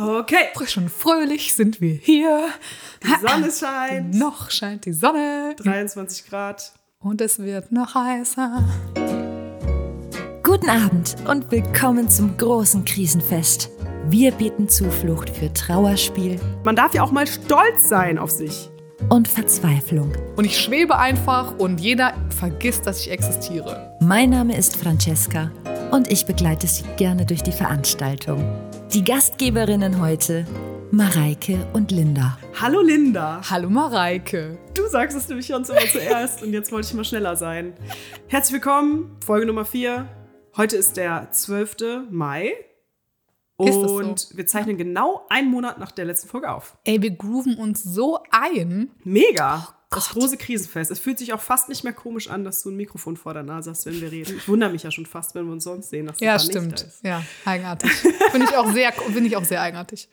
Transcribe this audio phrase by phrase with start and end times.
[0.00, 0.36] Okay.
[0.54, 2.48] Frisch und fröhlich sind wir hier.
[3.04, 4.14] Die Sonne scheint.
[4.14, 5.54] Noch scheint die Sonne.
[5.58, 6.72] 23 Grad.
[7.00, 8.64] Und es wird noch heißer.
[10.42, 13.68] Guten Abend und willkommen zum großen Krisenfest.
[14.06, 18.70] Wir bieten Zuflucht für Trauerspiel Man darf ja auch mal stolz sein auf sich.
[19.10, 20.12] und Verzweiflung.
[20.36, 23.94] Und ich schwebe einfach und jeder vergisst, dass ich existiere.
[24.00, 25.50] Mein Name ist Francesca
[25.90, 28.42] und ich begleite Sie gerne durch die Veranstaltung.
[28.92, 30.46] Die Gastgeberinnen heute
[30.90, 32.36] Mareike und Linda.
[32.60, 33.40] Hallo Linda.
[33.48, 34.58] Hallo Mareike.
[34.74, 37.72] Du sagst es nämlich uns immer zuerst und jetzt wollte ich mal schneller sein.
[38.28, 40.06] Herzlich willkommen, Folge Nummer 4.
[40.58, 42.10] Heute ist der 12.
[42.10, 42.52] Mai.
[43.56, 43.96] Das so?
[43.96, 46.76] Und wir zeichnen genau einen Monat nach der letzten Folge auf.
[46.84, 48.90] Ey, wir grooven uns so ein.
[49.04, 49.68] Mega.
[49.70, 50.90] Oh das große Krisenfest.
[50.90, 53.42] Es fühlt sich auch fast nicht mehr komisch an, dass du ein Mikrofon vor der
[53.42, 54.36] Nase hast, wenn wir reden.
[54.36, 56.06] Ich wundere mich ja schon fast, wenn wir uns sonst sehen.
[56.06, 56.80] Dass das Ja, da nicht stimmt.
[56.80, 57.04] da ist.
[57.04, 57.90] Ja, eigenartig.
[58.30, 60.08] Finde ich auch sehr, finde ich auch sehr eigenartig.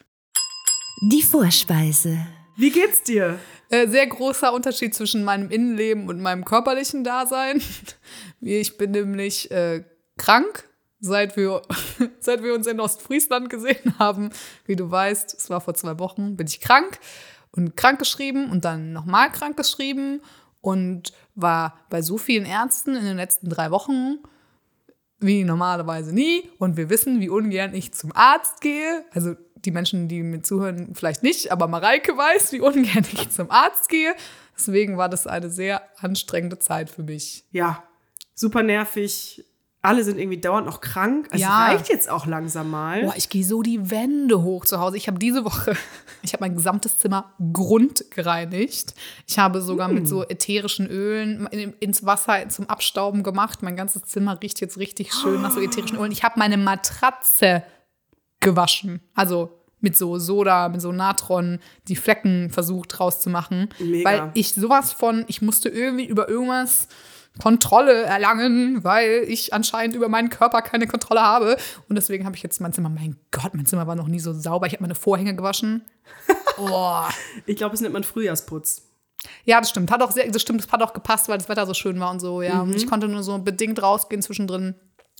[1.12, 2.18] Die Vorspeise.
[2.58, 3.40] Wie geht's dir?
[3.70, 7.62] Äh, sehr großer Unterschied zwischen meinem Innenleben und meinem körperlichen Dasein.
[8.42, 9.84] Ich bin nämlich äh,
[10.18, 10.68] krank,
[11.00, 11.62] seit wir,
[12.20, 14.32] seit wir uns in Ostfriesland gesehen haben.
[14.66, 17.00] Wie du weißt, es war vor zwei Wochen, bin ich krank
[17.52, 20.22] und krank geschrieben und dann nochmal krank geschrieben
[20.62, 24.20] und war bei so vielen Ärzten in den letzten drei Wochen
[25.20, 26.50] wie normalerweise nie.
[26.60, 29.06] Und wir wissen, wie ungern ich zum Arzt gehe.
[29.12, 33.52] Also die Menschen, die mir zuhören, vielleicht nicht, aber Mareike weiß, wie ungern ich zum
[33.52, 34.16] Arzt gehe.
[34.58, 37.46] Deswegen war das eine sehr anstrengende Zeit für mich.
[37.52, 37.84] Ja,
[38.36, 39.46] super nervig.
[39.82, 41.30] Alle sind irgendwie dauernd noch krank.
[41.32, 41.66] Es Ja.
[41.68, 43.02] reicht jetzt auch langsam mal.
[43.04, 44.98] Boah, ich gehe so die Wände hoch zu Hause.
[44.98, 45.74] Ich habe diese Woche,
[46.22, 48.94] ich habe mein gesamtes Zimmer grundgereinigt.
[49.28, 53.64] Ich habe sogar mit so ätherischen Ölen in, ins Wasser zum Abstauben gemacht.
[53.64, 56.12] Mein ganzes Zimmer riecht jetzt richtig schön nach so ätherischen Ölen.
[56.12, 57.64] Ich habe meine Matratze
[58.42, 59.00] gewaschen.
[59.16, 63.70] Also mit so Soda, mit so Natron, die Flecken versucht rauszumachen.
[63.80, 64.10] Mega.
[64.10, 66.90] Weil ich sowas von, ich musste irgendwie über irgendwas
[67.38, 71.58] Kontrolle erlangen, weil ich anscheinend über meinen Körper keine Kontrolle habe.
[71.88, 74.34] Und deswegen habe ich jetzt mein Zimmer, mein Gott, mein Zimmer war noch nie so
[74.34, 74.68] sauber.
[74.68, 75.84] Ich habe meine Vorhänge gewaschen.
[76.58, 77.10] Boah.
[77.46, 78.84] Ich glaube, es nennt man Frühjahrsputz.
[79.46, 79.92] Ja, das stimmt.
[79.92, 82.12] Hat auch sehr, das stimmt, das hat auch gepasst, weil das Wetter so schön war
[82.12, 82.62] und so, ja.
[82.62, 84.76] Und ich konnte nur so bedingt rausgehen zwischendrin.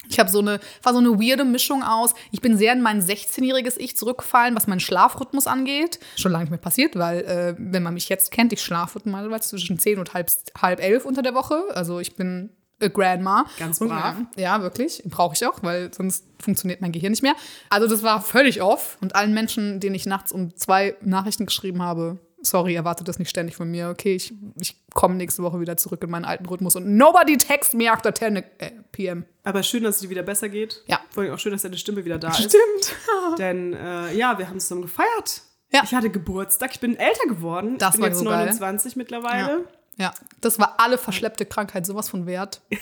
[0.08, 2.14] Ich habe so eine, war so eine weirde Mischung aus.
[2.32, 6.00] Ich bin sehr in mein 16-jähriges Ich zurückgefallen, was meinen Schlafrhythmus angeht.
[6.16, 9.50] Schon lange nicht mehr passiert, weil, äh, wenn man mich jetzt kennt, ich schlafe normalerweise
[9.50, 11.64] zwischen 10 und halb, halb elf unter der Woche.
[11.74, 12.50] Also ich bin
[12.82, 13.46] a Grandma.
[13.58, 14.16] Ganz Und, brav.
[14.36, 15.04] Ja, ja, wirklich.
[15.06, 17.36] Brauche ich auch, weil sonst funktioniert mein Gehirn nicht mehr.
[17.70, 18.98] Also das war völlig off.
[19.02, 23.30] Und allen Menschen, denen ich nachts um zwei Nachrichten geschrieben habe, sorry, erwartet das nicht
[23.30, 23.90] ständig von mir.
[23.90, 26.76] Okay, ich, ich komme nächste Woche wieder zurück in meinen alten Rhythmus.
[26.76, 28.44] Und nobody text me after 10 äh,
[28.92, 29.26] p.m.
[29.44, 30.84] Aber schön, dass es dir wieder besser geht.
[30.88, 31.00] Ja.
[31.12, 32.38] Vor allem auch schön, dass deine Stimme wieder da ist.
[32.38, 32.96] Stimmt.
[33.38, 35.42] Denn äh, ja, wir haben zusammen gefeiert.
[35.72, 35.82] Ja.
[35.84, 36.72] Ich hatte Geburtstag.
[36.74, 37.78] Ich bin älter geworden.
[37.78, 38.46] Das ich bin war jetzt so geil.
[38.46, 39.66] 29 mittlerweile.
[39.98, 42.62] Ja, das war alle verschleppte Krankheit sowas von wert.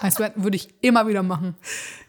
[0.00, 1.56] Das würde ich immer wieder machen.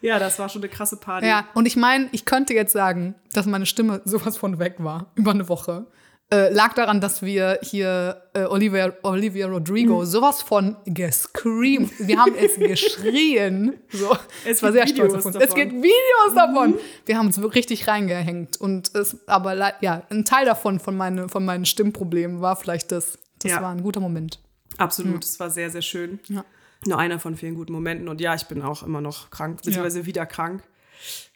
[0.00, 0.20] Ja.
[0.20, 1.26] das war schon eine krasse Party.
[1.26, 5.10] Ja, und ich meine, ich könnte jetzt sagen, dass meine Stimme sowas von weg war,
[5.16, 5.86] über eine Woche.
[6.32, 11.90] Äh, lag daran, dass wir hier äh, Olivia, Olivia Rodrigo sowas von gescreamt.
[11.98, 13.78] Wir haben es geschrien.
[13.90, 15.34] So, Es war sehr stolz Videos auf uns.
[15.34, 15.48] davon.
[15.48, 16.74] Es gibt Videos davon.
[17.04, 18.60] Wir haben uns richtig reingehängt.
[18.60, 23.18] Und es, aber ja, ein Teil davon, von, meine, von meinen Stimmproblemen, war vielleicht das.
[23.40, 23.62] Das Ja.
[23.62, 24.38] war ein guter Moment.
[24.78, 25.24] Absolut.
[25.24, 26.20] Es war sehr, sehr schön.
[26.28, 26.44] Ja.
[26.86, 28.08] Nur einer von vielen guten Momenten.
[28.08, 30.62] Und ja, ich bin auch immer noch krank, beziehungsweise wieder krank.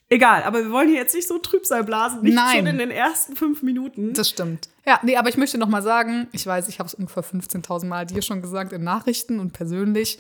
[0.09, 2.23] Egal, aber wir wollen hier jetzt nicht so Trübsal blasen.
[2.23, 2.59] Nicht Nein.
[2.59, 4.13] schon in den ersten fünf Minuten.
[4.13, 4.69] Das stimmt.
[4.87, 7.87] Ja, nee, aber ich möchte noch mal sagen, ich weiß, ich habe es ungefähr 15.000
[7.87, 10.19] Mal dir schon gesagt in Nachrichten und persönlich.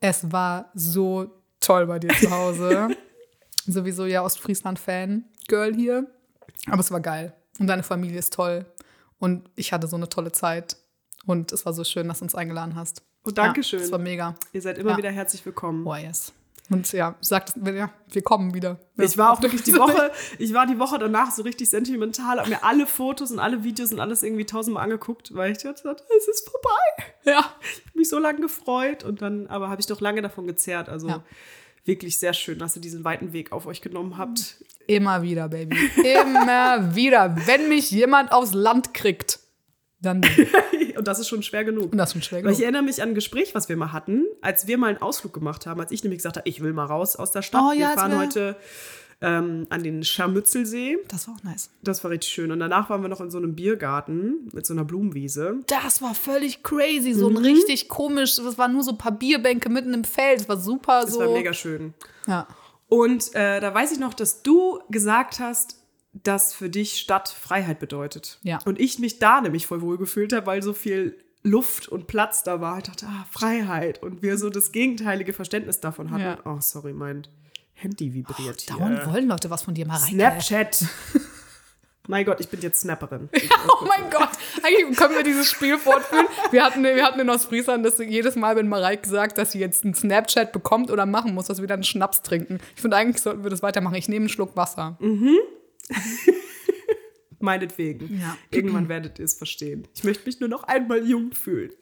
[0.00, 2.88] Es war so toll bei dir zu Hause.
[3.66, 6.06] Sowieso ja Ostfriesland-Fan, Girl hier.
[6.66, 7.34] Aber es war geil.
[7.58, 8.66] Und deine Familie ist toll.
[9.18, 10.76] Und ich hatte so eine tolle Zeit.
[11.26, 13.02] Und es war so schön, dass du uns eingeladen hast.
[13.24, 13.80] Oh, Dankeschön.
[13.80, 14.34] Ja, es war mega.
[14.52, 14.96] Ihr seid immer Ja.
[14.96, 15.86] wieder herzlich willkommen.
[15.86, 16.32] Oh, yes.
[16.70, 18.78] Und ja, sagt, ja, wir kommen wieder.
[18.98, 22.50] Ich war auch wirklich die Woche, ich war die Woche danach so richtig sentimental, habe
[22.50, 26.28] mir alle Fotos und alle Videos und alles irgendwie tausendmal angeguckt, weil ich dachte, es
[26.28, 27.12] ist vorbei.
[27.24, 27.44] Ja.
[27.62, 30.88] Ich hab mich so lange gefreut und dann, aber habe ich doch lange davon gezerrt.
[30.88, 31.24] Also Ja.
[31.84, 34.62] wirklich sehr schön, dass ihr diesen weiten Weg auf euch genommen habt.
[34.86, 35.76] Immer wieder, Baby.
[35.96, 37.34] Immer wieder.
[37.46, 39.40] Wenn mich jemand aufs Land kriegt,
[40.00, 40.20] dann.
[40.98, 41.92] Und das ist schon schwer genug.
[41.92, 42.64] Und das ist schon schwer Weil ich genug.
[42.64, 45.66] erinnere mich an ein Gespräch, was wir mal hatten, als wir mal einen Ausflug gemacht
[45.66, 47.62] haben, als ich nämlich gesagt habe, ich will mal raus aus der Stadt.
[47.64, 48.56] Oh ja, wir fahren wir- heute
[49.20, 50.98] ähm, an den Scharmützelsee.
[51.08, 51.70] Das war auch nice.
[51.82, 52.52] Das war richtig schön.
[52.52, 55.56] Und danach waren wir noch in so einem Biergarten mit so einer Blumenwiese.
[55.66, 57.14] Das war völlig crazy.
[57.14, 58.36] So ein richtig komisch.
[58.36, 60.40] Das waren nur so ein paar Bierbänke mitten im Feld.
[60.40, 61.20] Das war super Das so.
[61.20, 61.94] war mega schön.
[62.28, 62.46] Ja.
[62.88, 65.77] Und äh, da weiß ich noch, dass du gesagt hast,
[66.22, 68.38] dass für dich Stadt Freiheit bedeutet.
[68.42, 68.58] Ja.
[68.64, 72.42] Und ich mich da nämlich voll wohl gefühlt habe, weil so viel Luft und Platz
[72.42, 72.78] da war.
[72.78, 74.02] Ich dachte, ah, Freiheit.
[74.02, 76.22] Und wir so das gegenteilige Verständnis davon hatten.
[76.22, 76.38] Ja.
[76.44, 77.26] Oh, sorry, mein
[77.74, 78.76] Handy vibriert hier.
[78.76, 80.12] Dauernd wollen Leute was von dir, Mareike.
[80.12, 80.84] Snapchat.
[82.08, 83.28] mein Gott, ich bin jetzt Snapperin.
[83.68, 84.30] Oh mein Gott,
[84.64, 86.26] eigentlich können wir dieses Spiel fortführen.
[86.50, 89.84] Wir hatten, wir hatten in Ostfriesland, dass jedes Mal, wenn Mareike sagt, dass sie jetzt
[89.84, 92.58] einen Snapchat bekommt oder machen muss, dass wir dann Schnaps trinken.
[92.74, 93.94] Ich finde, eigentlich sollten wir das weitermachen.
[93.94, 94.96] Ich nehme einen Schluck Wasser.
[97.40, 98.20] Meinetwegen.
[98.20, 98.36] Ja.
[98.50, 99.86] Irgendwann werdet ihr es verstehen.
[99.94, 101.70] Ich möchte mich nur noch einmal jung fühlen.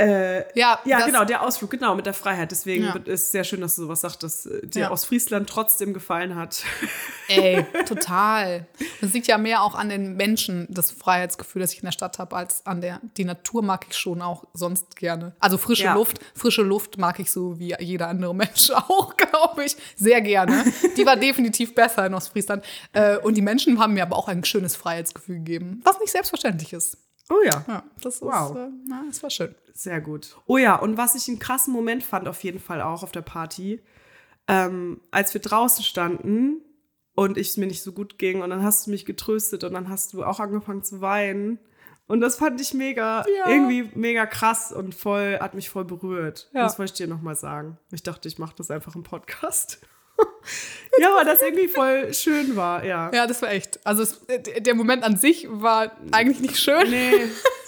[0.00, 2.50] äh, Ja, ja, genau, der Ausflug, genau, mit der Freiheit.
[2.50, 2.94] Deswegen Ja.
[2.96, 4.90] ist es sehr schön, dass du sowas sagst, dass äh, dir Ja.
[4.90, 6.62] aus Friesland trotzdem gefallen hat.
[7.28, 8.66] Ey, total.
[9.00, 12.18] Das liegt ja mehr auch an den Menschen, das Freiheitsgefühl, das ich in der Stadt
[12.18, 13.00] habe, als an der.
[13.16, 15.34] Die Natur mag ich schon auch sonst gerne.
[15.40, 15.94] Also frische Ja.
[15.94, 20.64] Luft, frische Luft mag ich so wie jeder andere Mensch auch, glaube ich, sehr gerne.
[20.96, 22.64] Die war definitiv besser in Ostfriesland.
[22.92, 26.72] Äh, Und die Menschen haben mir aber auch ein schönes Freiheitsgefühl gegeben, was nicht selbstverständlich
[26.72, 26.96] ist.
[27.30, 27.64] Oh ja.
[27.68, 28.50] Ja, das Wow.
[28.50, 29.54] ist, äh, na, das war schön.
[29.72, 30.36] Sehr gut.
[30.46, 33.22] Oh ja, und was ich einen krassen Moment fand, auf jeden Fall auch auf der
[33.22, 33.80] Party,
[34.48, 36.60] ähm, als wir draußen standen
[37.14, 39.72] und ich es mir nicht so gut ging und dann hast du mich getröstet und
[39.74, 41.58] dann hast du auch angefangen zu weinen.
[42.08, 43.48] Und das fand ich mega, Ja.
[43.48, 46.50] irgendwie mega krass und voll, hat mich voll berührt.
[46.52, 46.62] Ja.
[46.64, 47.78] Das wollte ich dir nochmal sagen.
[47.92, 49.78] Ich dachte, ich mache das einfach im Podcast.
[50.98, 53.10] ja, weil das irgendwie voll schön war, ja.
[53.12, 53.78] Ja, das war echt.
[53.84, 54.20] Also es,
[54.58, 57.12] der Moment an sich war eigentlich nicht schön, Nee,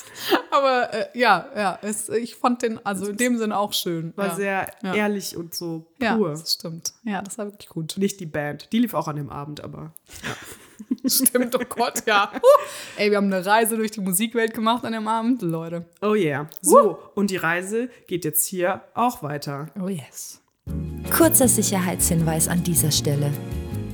[0.51, 4.13] aber äh, ja, ja, es, ich fand den also in dem Sinne auch schön.
[4.17, 4.35] war ja.
[4.35, 4.95] sehr Ja.
[4.95, 6.31] ehrlich und so Ja, pur.
[6.31, 6.93] das stimmt.
[7.05, 7.95] Ja, das war wirklich gut.
[7.99, 8.69] Nicht die Band.
[8.73, 9.93] Die lief auch an dem Abend, aber
[11.07, 12.31] Stimmt, oh Gott, ja.
[12.97, 15.87] Ey, wir haben eine Reise durch die Musikwelt gemacht an dem Abend, Leute.
[16.01, 16.49] Oh yeah.
[16.61, 19.67] So, und die Reise geht jetzt hier auch weiter.
[19.81, 20.42] Oh yes.
[21.11, 23.31] Kurzer Sicherheitshinweis an dieser Stelle.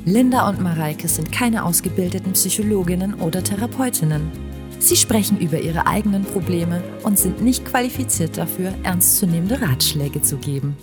[0.05, 4.31] Linda und Mareike sind keine ausgebildeten Psychologinnen oder Therapeutinnen.
[4.79, 10.77] Sie sprechen über ihre eigenen Probleme und sind nicht qualifiziert dafür, ernstzunehmende Ratschläge zu geben.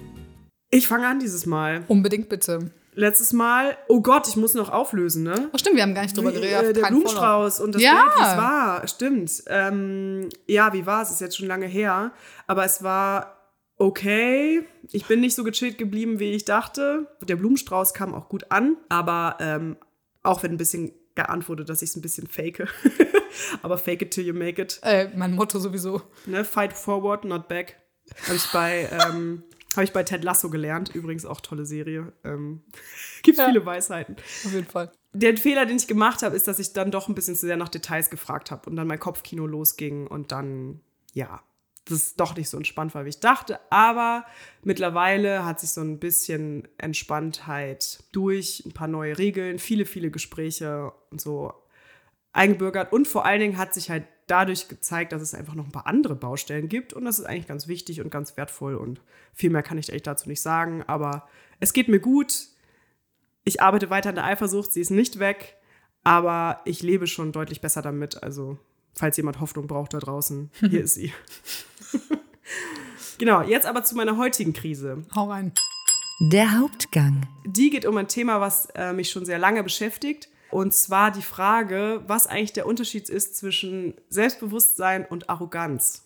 [0.70, 1.86] Ich fange an dieses Mal.
[1.88, 2.72] Unbedingt bitte.
[2.94, 5.50] Letztes Mal, oh Gott, ich muss noch auflösen, ne?
[5.54, 6.64] Oh, stimmt, wir haben gar nicht drüber geredet.
[6.64, 7.94] äh, der Blumenstrauß und das Ja.
[7.94, 8.88] Bild, wie es war.
[8.88, 9.44] Stimmt.
[9.48, 11.12] Ähm, ja, wie war es?
[11.12, 12.12] Ist jetzt schon lange her.
[12.48, 13.38] Aber es war
[13.78, 14.64] okay.
[14.92, 17.08] Ich bin nicht so gechillt geblieben, wie ich dachte.
[17.22, 18.78] Der Blumenstrauß kam auch gut an.
[18.90, 19.78] Aber ähm,
[20.24, 22.68] auch wenn ein bisschen geantwortet, dass ich es ein bisschen fake.
[23.62, 24.80] aber fake it till you make it.
[24.84, 26.02] Äh, mein Motto sowieso.
[26.26, 26.44] Ne?
[26.44, 27.78] Fight forward, not back.
[28.26, 29.44] Habe ich bei ähm,
[29.76, 30.94] habe ich bei Ted Lasso gelernt.
[30.94, 32.14] Übrigens auch tolle Serie.
[32.24, 32.62] Ähm,
[33.24, 33.48] gibt Ja.
[33.48, 34.16] viele Weisheiten.
[34.46, 34.92] Auf jeden Fall.
[35.14, 37.58] Der Fehler, den ich gemacht habe, ist, dass ich dann doch ein bisschen zu sehr
[37.58, 40.82] nach Details gefragt habe und dann mein Kopfkino losging und dann,
[41.14, 41.42] ja,
[41.86, 43.60] das doch nicht so entspannt war, wie ich dachte.
[43.70, 44.26] Aber
[44.64, 50.92] mittlerweile hat sich so ein bisschen Entspanntheit durch ein paar neue Regeln, viele, viele Gespräche
[51.12, 51.54] und so
[52.34, 52.92] eingebürgert.
[52.92, 55.88] Und vor allen Dingen hat sich halt dadurch gezeigt, dass es einfach noch ein paar
[55.88, 56.94] andere Baustellen gibt.
[56.94, 58.76] Und das ist eigentlich ganz wichtig und ganz wertvoll.
[58.76, 59.02] Und
[59.34, 60.84] viel mehr kann ich echt dazu nicht sagen.
[60.84, 61.28] Aber
[61.60, 62.48] es geht mir gut.
[63.44, 64.74] Ich arbeite weiter an der Eifersucht.
[64.74, 65.56] Sie ist nicht weg.
[66.04, 68.24] Aber ich lebe schon deutlich besser damit.
[68.24, 68.58] Also,
[68.94, 71.14] falls jemand Hoffnung braucht da draußen, hier ist sie.
[73.18, 75.06] genau, jetzt aber zu meiner heutigen Krise.
[75.16, 75.52] Hau rein.
[76.20, 77.28] Der Hauptgang.
[77.46, 80.30] Die geht um ein Thema, was äh, mich schon sehr lange beschäftigt.
[80.52, 86.04] Und zwar die Frage, was eigentlich der Unterschied ist zwischen Selbstbewusstsein und Arroganz.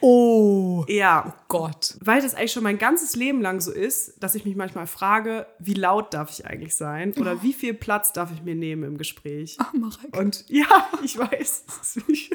[0.00, 1.96] Oh Ja, Gott.
[2.00, 5.46] weil das eigentlich schon mein ganzes Leben lang so ist, dass ich mich manchmal frage,
[5.60, 8.98] wie laut darf ich eigentlich sein oder wie viel Platz darf ich mir nehmen im
[8.98, 9.56] Gespräch.
[9.60, 10.18] Ach, Mareike.
[10.18, 10.66] Und ja,
[11.04, 12.30] ich weiß, das ist wirklich-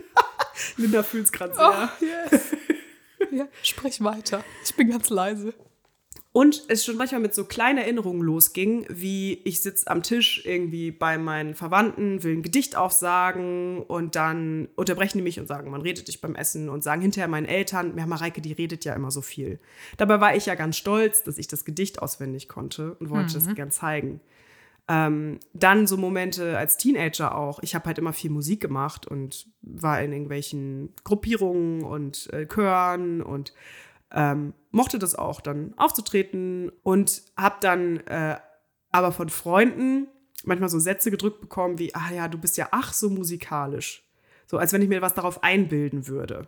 [0.77, 1.91] Linda fühlt es gerade sehr.
[2.01, 2.55] Oh, yes.
[3.31, 4.43] ja, sprich weiter.
[4.63, 5.53] Ich bin ganz leise.
[6.37, 10.91] Und es schon manchmal mit so kleinen Erinnerungen losging, wie ich sitze am Tisch irgendwie
[10.91, 15.81] bei meinen Verwandten, will ein Gedicht aufsagen und dann unterbrechen die mich und sagen, man
[15.81, 19.09] redet dich beim Essen und sagen hinterher meinen Eltern, ja, Mareike, die redet ja immer
[19.09, 19.59] so viel.
[19.97, 23.55] Dabei war ich ja ganz stolz, dass ich das Gedicht auswendig konnte und wollte das
[23.55, 24.21] gern zeigen.
[24.89, 27.59] Ähm, dann so Momente als Teenager auch.
[27.61, 33.21] Ich habe halt immer viel Musik gemacht und war in irgendwelchen Gruppierungen und äh, Chören
[33.21, 33.53] und
[34.11, 38.37] ähm, mochte das auch dann aufzutreten und habe dann äh,
[38.91, 40.07] aber von Freunden
[40.43, 44.03] manchmal so Sätze gedrückt bekommen wie, ah ja, du bist ja ach so musikalisch.
[44.45, 46.47] So als wenn ich mir was darauf einbilden würde.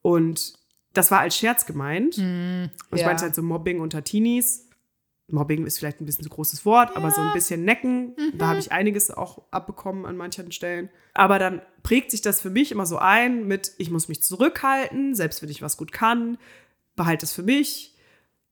[0.00, 0.54] Und
[0.94, 2.16] das war als Scherz gemeint.
[2.90, 3.06] und ich ja.
[3.06, 4.68] meinte halt so Mobbing unter Teenies.
[5.32, 8.58] Mobbing ist vielleicht ein bisschen zu großes Wort, aber so ein bisschen Necken, da habe
[8.58, 10.90] ich einiges auch abbekommen an manchen Stellen.
[11.14, 15.14] Aber dann prägt sich das für mich immer so ein mit, ich muss mich zurückhalten,
[15.14, 16.38] selbst wenn ich was gut kann,
[16.96, 17.96] behalte es für mich.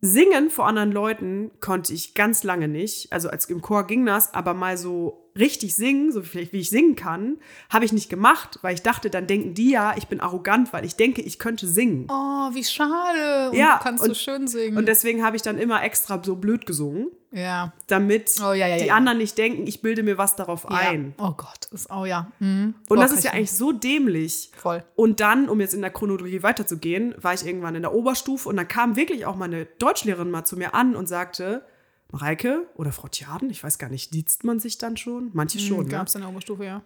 [0.01, 3.13] Singen vor anderen Leuten konnte ich ganz lange nicht.
[3.13, 6.71] Also als im Chor ging das, aber mal so richtig singen, so vielleicht wie ich
[6.71, 10.21] singen kann, habe ich nicht gemacht, weil ich dachte, dann denken die ja, ich bin
[10.21, 12.07] arrogant, weil ich denke, ich könnte singen.
[12.11, 13.51] Oh, wie schade.
[13.51, 14.77] Und Ja, du kannst und- so schön singen.
[14.77, 17.73] Und deswegen habe ich dann immer extra so blöd gesungen, ja.
[17.89, 18.95] damit Oh, ja, ja, die ja.
[18.95, 21.15] anderen nicht denken, ich bilde mir was darauf ein.
[21.19, 22.31] Oh Gott, ist, oh ja.
[22.39, 22.75] Mhm.
[22.89, 24.51] Und oh, das ist ja ich- eigentlich so dämlich.
[24.57, 24.85] Voll.
[24.97, 28.57] Und dann, um jetzt in der Chronologie weiterzugehen, war ich irgendwann in der Oberstufe und
[28.57, 31.65] dann kam wirklich auch meine Deutschlehrerin mal zu mir an und sagte,
[32.13, 35.31] Mareike oder Frau Tjaden, ich weiß gar nicht, sieht man sich dann schon?
[35.33, 35.91] Manche schon, ne?
[35.91, 36.83] Gab es in der Oberstufe, ja.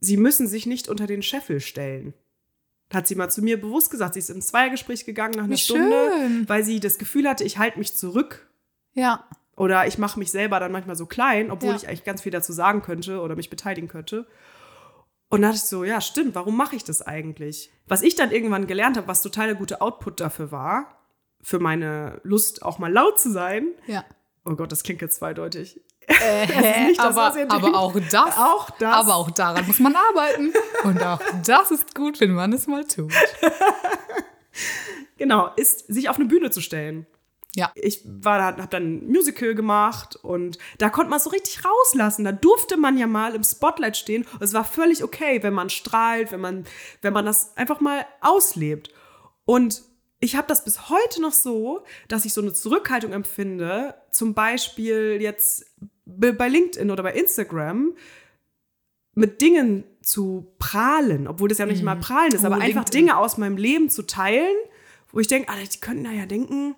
[0.00, 2.12] Sie müssen sich nicht unter den Scheffel stellen.
[2.92, 4.14] Hat sie mal zu mir bewusst gesagt.
[4.14, 6.48] Sie ist ins Zweiergespräch gegangen nach einer Wie Stunde, schön.
[6.48, 8.48] weil sie das Gefühl hatte, ich halte mich zurück
[8.94, 9.24] Ja.
[9.56, 11.76] oder ich mache mich selber dann manchmal so klein, obwohl Ja.
[11.76, 14.26] ich eigentlich ganz viel dazu sagen könnte oder mich beteiligen könnte.
[15.28, 17.70] Und da dachte ich so, ja, stimmt, warum mache ich das eigentlich?
[17.86, 20.98] Was ich dann irgendwann gelernt habe, was total der gute Output dafür war,
[21.40, 23.68] für meine Lust auch mal laut zu sein.
[23.86, 24.04] Ja.
[24.44, 25.80] Oh Gott, das klingt jetzt zweideutig.
[26.06, 26.46] Äh,
[26.96, 28.36] das, aber, aber auch das.
[28.36, 28.94] Auch das.
[28.94, 30.52] Aber auch daran muss man arbeiten.
[30.84, 33.12] Und auch das ist gut, wenn man es mal tut.
[35.18, 37.06] Genau, ist, sich auf eine Bühne zu stellen.
[37.54, 37.70] Ja.
[37.76, 42.24] Ich war, habe dann ein Musical gemacht und da konnte man es so richtig rauslassen.
[42.24, 44.26] Da durfte man ja mal im Spotlight stehen.
[44.32, 46.64] Und es war völlig okay, wenn man strahlt, wenn man,
[47.02, 48.90] wenn man das einfach mal auslebt.
[49.44, 49.82] Und
[50.18, 55.18] ich habe das bis heute noch so, dass ich so eine Zurückhaltung empfinde, zum Beispiel
[55.20, 55.66] jetzt
[56.06, 57.94] bei LinkedIn oder bei Instagram,
[59.14, 63.06] mit Dingen zu prahlen, obwohl das ja nicht mal prahlen ist, Oh, aber einfach LinkedIn.
[63.06, 64.54] Dinge aus meinem Leben zu teilen,
[65.10, 66.74] wo ich denke, Alter, die könnten da ja denken,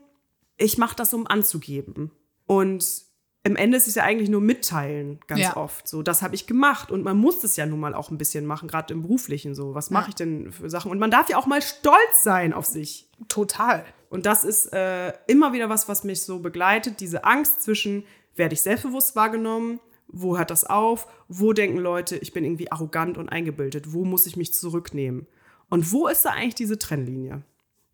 [0.56, 2.10] ich mache das, um anzugeben.
[2.46, 3.04] Und
[3.44, 5.56] im Ende ist es ja eigentlich nur mitteilen, ganz Ja.
[5.56, 5.86] oft.
[5.86, 6.90] So, das habe ich gemacht.
[6.90, 9.74] Und man muss es ja nun mal auch ein bisschen machen, gerade im Beruflichen so.
[9.74, 10.08] Was mache Ja.
[10.10, 10.90] ich denn für Sachen?
[10.90, 13.08] Und man darf ja auch mal stolz sein auf sich.
[13.28, 13.84] Total.
[14.14, 18.04] Und das ist äh, immer wieder was, was mich so begleitet, diese Angst zwischen,
[18.36, 23.18] werde ich selbstbewusst wahrgenommen, wo hört das auf, wo denken Leute, ich bin irgendwie arrogant
[23.18, 25.26] und eingebildet, wo muss ich mich zurücknehmen?
[25.68, 27.42] Und wo ist da eigentlich diese Trennlinie?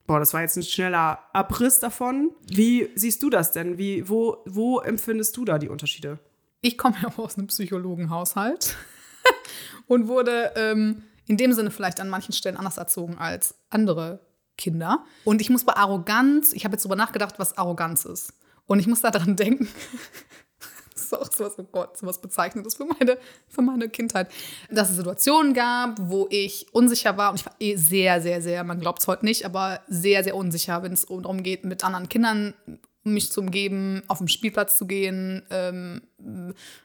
[0.07, 2.33] Boah, das war jetzt ein schneller Abriss davon.
[2.47, 3.79] Wie siehst du das denn?
[3.79, 6.19] Wie, wo, wo empfindest du da die Unterschiede?
[6.61, 8.77] Ich komme ja aus einem Psychologenhaushalt
[9.87, 14.21] und wurde ähm, in dem Sinne vielleicht an manchen Stellen anders erzogen als andere
[14.57, 15.05] Kinder.
[15.25, 18.33] Und ich muss bei Arroganz, ich habe jetzt darüber nachgedacht, was Arroganz ist.
[18.67, 19.69] Und ich muss daran denken,
[20.95, 24.31] das ist auch sowas, oh Gott, sowas Bezeichnendes für meine, für meine Kindheit,
[24.71, 27.31] dass es Situationen gab, wo ich unsicher war.
[27.31, 30.37] Und ich war eh sehr, sehr, sehr, man glaubt es heute nicht, aber sehr, sehr
[30.37, 32.55] unsicher, wenn es darum geht, mit anderen Kindern
[33.03, 36.03] mich zu umgeben, auf den Spielplatz zu gehen, ähm,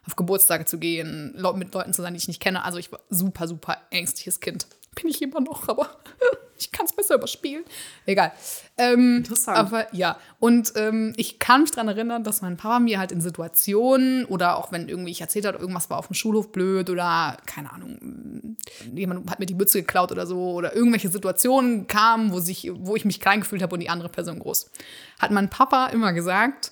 [0.07, 2.63] auf Geburtstage zu gehen, mit Leuten zu sein, die ich nicht kenne.
[2.63, 4.67] Also ich war super, super ängstliches Kind.
[4.95, 5.89] Bin ich immer noch, aber
[6.57, 7.63] ich kann es besser überspielen.
[8.05, 8.31] Egal.
[8.77, 9.57] Ähm, Interessant.
[9.57, 13.21] Aber ja, und ähm, ich kann mich daran erinnern, dass mein Papa mir halt in
[13.21, 17.37] Situationen oder auch wenn irgendwie ich erzählt habe, irgendwas war auf dem Schulhof blöd oder
[17.45, 18.57] keine Ahnung,
[18.93, 22.95] jemand hat mir die Mütze geklaut oder so oder irgendwelche Situationen kamen, wo, sich, wo
[22.95, 24.71] ich mich klein gefühlt habe und die andere Person groß.
[25.19, 26.71] Hat mein Papa immer gesagt,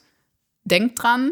[0.63, 1.31] denk dran,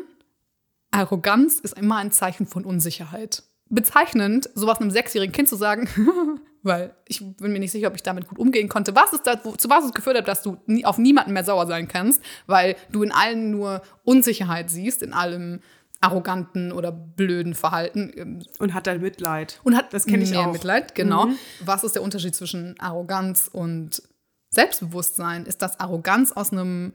[0.91, 3.43] Arroganz ist immer ein Zeichen von Unsicherheit.
[3.70, 5.88] Bezeichnend, sowas einem sechsjährigen Kind zu sagen,
[6.63, 8.96] weil ich bin mir nicht sicher, ob ich damit gut umgehen konnte.
[8.96, 11.68] Was ist das, zu was es geführt hat, dass du nie, auf niemanden mehr sauer
[11.68, 15.62] sein kannst, weil du in allen nur Unsicherheit siehst, in allem
[16.01, 18.12] arroganten oder blöden Verhalten.
[18.15, 19.60] ähm, Und hat dein Mitleid.
[19.63, 20.51] Und hat Das kenn ich mehr auch.
[20.51, 21.30] Mitleid, genau.
[21.63, 24.01] Was ist der Unterschied zwischen Arroganz und
[24.50, 25.46] Selbstbewusstsein?
[25.46, 26.94] Ist, dass Arroganz aus einem,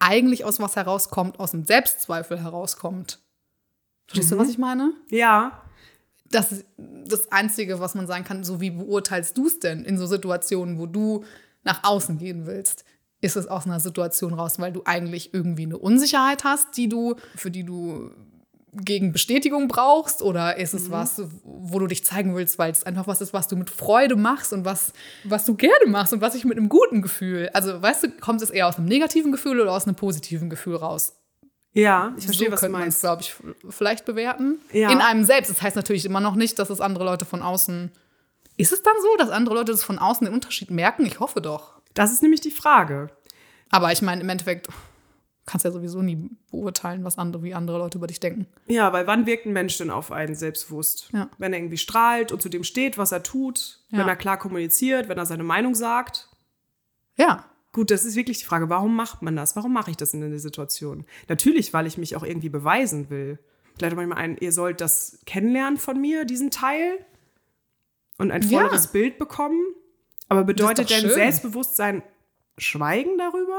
[0.00, 3.20] eigentlich aus was herauskommt, aus einem Selbstzweifel herauskommt.
[4.08, 4.92] Verstehst du, was ich meine?
[5.10, 5.62] Ja,
[6.30, 9.98] das ist das Einzige, was man sagen kann, so wie beurteilst du es denn in
[9.98, 11.24] so Situationen, wo du
[11.64, 12.84] nach außen gehen willst?
[13.20, 17.16] Ist es aus einer Situation raus, weil du eigentlich irgendwie eine Unsicherheit hast, die du,
[17.34, 18.10] für die du
[18.72, 20.22] gegen Bestätigung brauchst?
[20.22, 23.48] Oder ist es was, wo du dich zeigen willst, weil es einfach was ist, was
[23.48, 24.92] du mit Freude machst und was,
[25.24, 27.50] was du gerne machst und was ich mit einem guten Gefühl?
[27.54, 30.76] Also, weißt du, kommt es eher aus einem negativen Gefühl oder aus einem positiven Gefühl
[30.76, 31.17] raus?
[31.80, 33.00] Ja, ich verstehe, so was du meinst.
[33.00, 33.34] glaube ich,
[33.68, 34.58] vielleicht bewerten.
[34.72, 34.90] Ja.
[34.90, 35.50] In einem selbst.
[35.50, 37.90] Das heißt natürlich immer noch nicht, dass es andere Leute von außen.
[38.56, 41.06] Ist es dann so, dass andere Leute das von außen den Unterschied merken?
[41.06, 41.80] Ich hoffe doch.
[41.94, 43.08] Das ist nämlich die Frage.
[43.70, 44.68] Aber ich meine, im Endeffekt
[45.46, 48.46] kannst du ja sowieso nie beurteilen, was andere, wie andere Leute über dich denken.
[48.66, 51.08] Ja, weil wann wirkt ein Mensch denn auf einen selbstbewusst?
[51.12, 51.28] Ja.
[51.38, 53.98] Wenn er irgendwie strahlt und zu dem steht, was er tut, Ja.
[54.00, 56.28] wenn er klar kommuniziert, wenn er seine Meinung sagt.
[57.16, 57.44] Ja.
[57.72, 59.54] Gut, das ist wirklich die Frage, warum macht man das?
[59.56, 61.04] Warum mache ich das in der Situation?
[61.28, 63.38] Natürlich, weil ich mich auch irgendwie beweisen will.
[63.76, 67.04] Vielleicht manchmal ein, ihr sollt das kennenlernen von mir, diesen Teil,
[68.18, 68.60] und ein Ja.
[68.60, 69.62] volleres Bild bekommen.
[70.28, 71.10] Aber bedeutet denn schön.
[71.10, 72.02] Selbstbewusstsein
[72.58, 73.58] Schweigen darüber?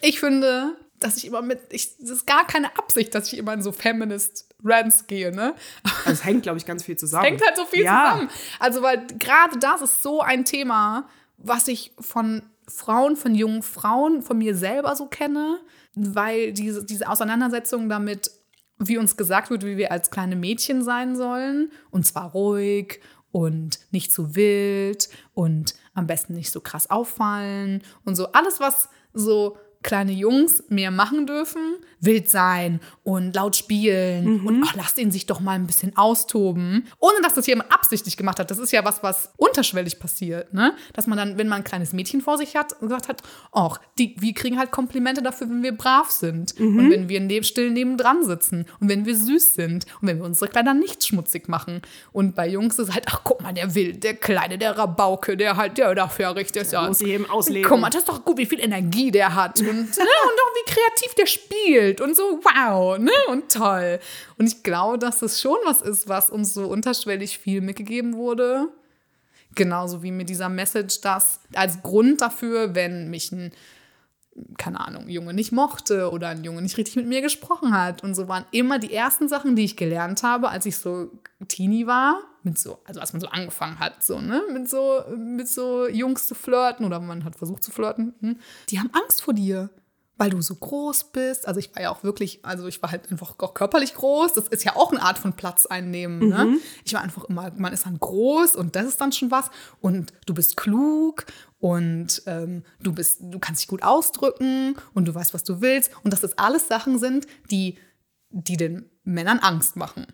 [0.00, 3.54] Ich finde, dass ich immer mit, ich, das ist gar keine Absicht, dass ich immer
[3.54, 5.54] in so Feminist Rants gehe, ne?
[6.04, 7.24] Also es hängt, glaube ich, ganz viel zusammen.
[7.24, 8.10] hängt halt so viel ja.
[8.12, 8.30] zusammen.
[8.58, 11.08] Also, weil gerade das ist so ein Thema,
[11.38, 15.60] was ich von Frauen, von jungen Frauen, von mir selber so kenne,
[15.94, 18.30] weil diese, diese Auseinandersetzung damit,
[18.78, 23.80] wie uns gesagt wird, wie wir als kleine Mädchen sein sollen, und zwar ruhig und
[23.90, 28.32] nicht zu wild und am besten nicht so krass auffallen und so.
[28.32, 31.60] Alles, was so kleine Jungs mehr machen dürfen,
[32.00, 34.46] wild sein und laut spielen Mhm.
[34.46, 38.16] und ach, lasst ihn sich doch mal ein bisschen austoben, ohne dass das jemand absichtlich
[38.16, 38.50] gemacht hat.
[38.50, 40.74] Das ist ja was, was unterschwellig passiert, ne?
[40.94, 43.22] Dass man dann, wenn man ein kleines Mädchen vor sich hat, gesagt hat,
[43.52, 46.78] ach, die, wir kriegen halt Komplimente dafür, wenn wir brav sind Mhm.
[46.78, 50.24] und wenn wir neben, still nebendran sitzen und wenn wir süß sind und wenn wir
[50.24, 51.82] unsere Kleider nicht schmutzig machen.
[52.12, 55.56] Und bei Jungs ist halt, ach, guck mal, der Wild, der Kleine, der Rabauke, der
[55.56, 56.86] halt, der darf ja richtig ja.
[56.88, 57.68] muss sich eben ausleben.
[57.68, 60.54] Guck mal, das ist doch gut, wie viel Energie der hat und, ne, und auch
[60.54, 63.98] wie kreativ der spielt und so, wow, ne, und toll.
[64.38, 68.68] Und ich glaube, dass das schon was ist, was uns so unterschwellig viel mitgegeben wurde.
[69.54, 73.52] Genauso wie mit dieser Message, dass als Grund dafür, wenn mich ein,
[74.58, 78.02] keine Ahnung, Junge nicht mochte oder ein Junge nicht richtig mit mir gesprochen hat.
[78.02, 81.10] Und so waren immer die ersten Sachen, die ich gelernt habe, als ich so
[81.46, 85.48] Teenie war, mit so, also als man so angefangen hat, so, ne, mit so, mit
[85.48, 88.38] so Jungs zu flirten oder man hat versucht zu flirten, hm,
[88.70, 89.70] die haben Angst vor dir.
[90.16, 91.48] Weil du so groß bist.
[91.48, 94.32] Also ich war ja auch wirklich, also ich war halt einfach auch körperlich groß.
[94.34, 96.28] Das ist ja auch eine Art von Platz einnehmen.
[96.28, 96.58] Ne?
[96.84, 99.50] Ich war einfach immer, man ist dann groß und das ist dann schon was.
[99.80, 101.26] Und du bist klug
[101.58, 105.90] und ähm, du bist, du kannst dich gut ausdrücken und du weißt, was du willst.
[106.04, 107.78] Und dass das alles Sachen sind, die,
[108.30, 110.06] die den Männern Angst machen.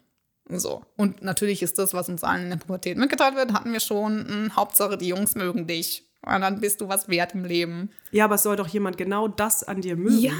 [0.48, 0.84] So.
[0.96, 4.26] Und natürlich ist das, was uns allen in der Pubertät mitgeteilt wird, hatten wir schon.
[4.26, 6.09] Hm, Hauptsache, die Jungs mögen dich.
[6.24, 7.90] Und dann bist du was wert im Leben.
[8.10, 10.18] Ja, aber es soll doch jemand genau das an dir mögen.
[10.18, 10.32] Ja.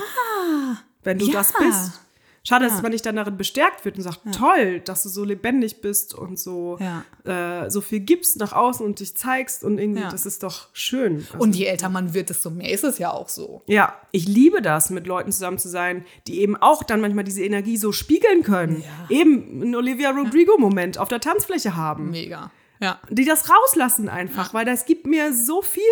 [1.02, 1.32] wenn du Ja.
[1.32, 2.00] das bist.
[2.42, 5.82] Schade, dass man nicht dann darin bestärkt wird und sagt, toll, dass du so lebendig
[5.82, 6.78] bist und so,
[7.24, 10.10] äh, so viel gibst nach außen und dich zeigst und irgendwie, Ja.
[10.10, 11.16] das ist doch schön.
[11.32, 13.62] Also, Und je älter man wird, desto mehr ist es ja auch so.
[13.66, 17.42] ja, ich liebe das, mit Leuten zusammen zu sein, die eben auch dann manchmal diese
[17.44, 18.82] Energie so spiegeln können.
[19.10, 22.10] Eben einen Olivia Rodrigo-Moment auf der Tanzfläche haben.
[22.10, 22.50] Mega.
[22.80, 22.98] Ja.
[23.10, 25.82] Die das rauslassen einfach, weil das gibt mir so viel.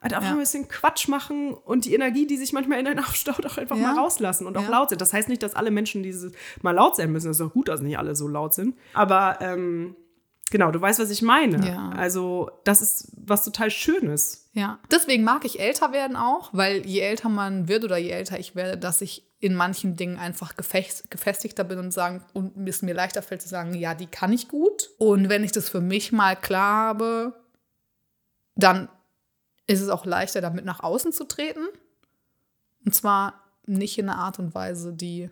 [0.00, 0.34] Halt einfach Ja.
[0.36, 3.76] ein bisschen Quatsch machen und die Energie, die sich manchmal in einen aufstaut, auch einfach
[3.76, 5.00] mal rauslassen und auch laut sind.
[5.00, 7.26] Das heißt nicht, dass alle Menschen dieses mal laut sein müssen.
[7.28, 8.76] Das ist auch gut, dass nicht alle so laut sind.
[8.94, 9.96] Aber ähm,
[10.50, 11.66] genau, du weißt, was ich meine.
[11.66, 11.90] Ja.
[11.96, 14.48] Also, das ist was total Schönes.
[14.52, 14.78] Ja.
[14.90, 18.54] Deswegen mag ich älter werden auch, weil je älter man wird oder je älter ich
[18.54, 23.22] werde, dass ich in manchen Dingen einfach gefestigter bin und sagen und es mir leichter
[23.22, 24.90] fällt zu sagen, ja, die kann ich gut.
[24.98, 27.40] Und wenn ich das für mich mal klar habe,
[28.54, 28.90] dann
[29.66, 31.66] ist es auch leichter, damit nach außen zu treten.
[32.84, 35.30] Und zwar nicht in einer Art und Weise, die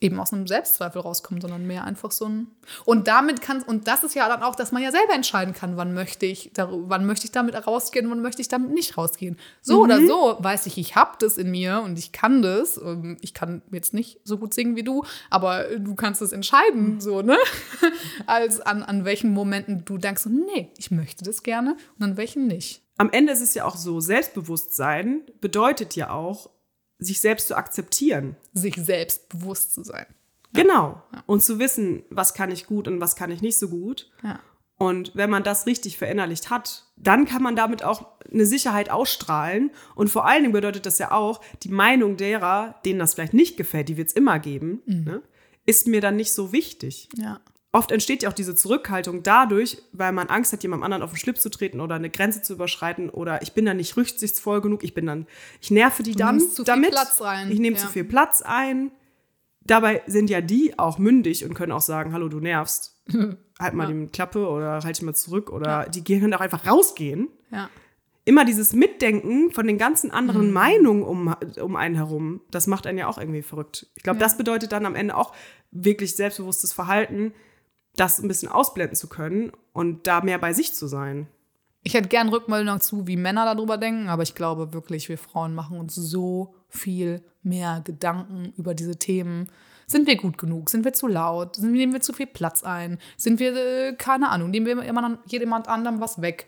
[0.00, 2.46] eben aus einem Selbstzweifel rauskommt, sondern mehr einfach so ein.
[2.84, 5.76] Und damit kann, und das ist ja dann auch, dass man ja selber entscheiden kann,
[5.76, 9.36] wann möchte ich, darü- wann möchte ich damit rausgehen, wann möchte ich damit nicht rausgehen.
[9.60, 12.76] So oder so weiß ich, ich habe das in mir und ich kann das.
[12.78, 17.00] Ähm, Ich kann jetzt nicht so gut singen wie du, aber du kannst es entscheiden,
[17.00, 17.36] so, ne?
[18.26, 22.16] Als an, an welchen Momenten du denkst, so, nee, ich möchte das gerne und an
[22.16, 22.82] welchen nicht.
[22.98, 26.50] Am Ende ist es ja auch so, Selbstbewusstsein bedeutet ja auch,
[26.98, 28.36] sich selbst zu akzeptieren.
[28.54, 30.06] Sich selbst bewusst zu sein.
[30.52, 31.02] Genau.
[31.26, 34.10] Und zu wissen, was kann ich gut und was kann ich nicht so gut.
[34.22, 34.40] Ja.
[34.78, 39.72] Und wenn man das richtig verinnerlicht hat, dann kann man damit auch eine Sicherheit ausstrahlen.
[39.96, 43.56] Und vor allen Dingen bedeutet das ja auch, die Meinung derer, denen das vielleicht nicht
[43.56, 45.22] gefällt, die wird es immer geben, ne,
[45.66, 47.08] ist mir dann nicht so wichtig.
[47.16, 47.40] Ja.
[47.70, 51.18] Oft entsteht ja auch diese Zurückhaltung dadurch, weil man Angst hat, jemandem anderen auf den
[51.18, 54.82] Schlips zu treten oder eine Grenze zu überschreiten oder ich bin dann nicht rücksichtsvoll genug,
[54.84, 55.26] ich bin dann,
[55.60, 56.90] ich nerve die dann nimmst zu viel damit.
[56.92, 57.82] Platz rein, Ich nehme ja.
[57.82, 58.90] zu viel Platz ein.
[59.60, 62.94] Dabei sind ja die auch mündig und können auch sagen, hallo, du nervst.
[63.58, 67.28] halt mal die Klappe oder halt dich mal zurück oder die können auch einfach rausgehen.
[67.50, 67.68] Ja.
[68.24, 70.52] Immer dieses Mitdenken von den ganzen anderen Mhm.
[70.54, 73.86] Meinungen um, um einen herum, das macht einen ja auch irgendwie verrückt.
[73.94, 74.24] Ich glaube, Ja.
[74.24, 75.34] das bedeutet dann am Ende auch
[75.70, 77.34] wirklich selbstbewusstes Verhalten,
[77.98, 81.26] das ein bisschen ausblenden zu können und da mehr bei sich zu sein.
[81.82, 85.54] Ich hätte gern Rückmeldung dazu, wie Männer darüber denken, aber ich glaube wirklich, wir Frauen
[85.54, 89.50] machen uns so viel mehr Gedanken über diese Themen.
[89.86, 90.68] Sind wir gut genug?
[90.68, 91.58] Sind wir zu laut?
[91.58, 92.98] Nehmen wir zu viel Platz ein?
[93.16, 96.46] Sind wir, äh, keine Ahnung, nehmen wir jemand, jemand anderem was weg?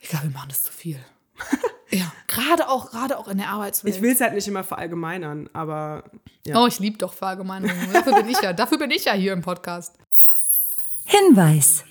[0.00, 0.98] Ich glaube, wir machen das zu viel.
[1.90, 3.96] Ja, gerade auch, gerade auch in der Arbeitswelt.
[3.96, 6.04] Ich will es halt nicht immer verallgemeinern, aber
[6.44, 6.62] ja.
[6.62, 7.92] Oh, ich liebe doch Verallgemeinerungen.
[7.92, 9.94] Dafür bin ich ja, dafür bin ich ja hier im Podcast.
[11.04, 11.84] Hinweis.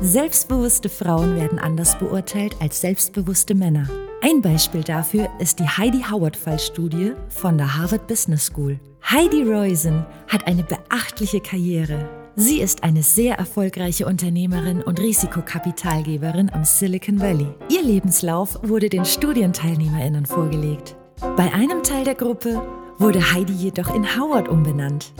[0.00, 3.88] Selbstbewusste Frauen werden anders beurteilt als selbstbewusste Männer.
[4.22, 8.78] Ein Beispiel dafür ist die Heidi Howard-Fallstudie von der Harvard Business School.
[9.10, 12.25] Heidi Roizen hat eine beachtliche Karriere.
[12.38, 17.46] Sie ist eine sehr erfolgreiche Unternehmerin und Risikokapitalgeberin am Silicon Valley.
[17.70, 20.96] Ihr Lebenslauf wurde den Studienteilnehmerinnen vorgelegt.
[21.34, 22.60] Bei einem Teil der Gruppe
[22.98, 25.14] wurde Heidi jedoch in Howard umbenannt.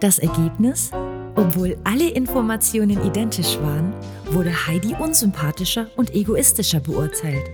[0.00, 0.90] Das Ergebnis?
[1.36, 3.94] Obwohl alle Informationen identisch waren,
[4.32, 7.48] wurde Heidi unsympathischer und egoistischer beurteilt.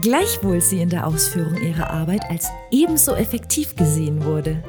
[0.00, 4.64] Gleichwohl sie in der Ausführung ihrer Arbeit als ebenso effektiv gesehen wurde.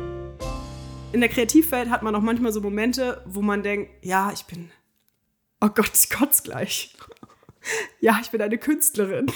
[1.14, 4.72] In der Kreativwelt hat man auch manchmal so Momente, wo man denkt, ja, ich bin,
[5.62, 6.96] oh Gott, ich kotze gleich.
[8.02, 9.28] Ja, ich bin eine Künstlerin.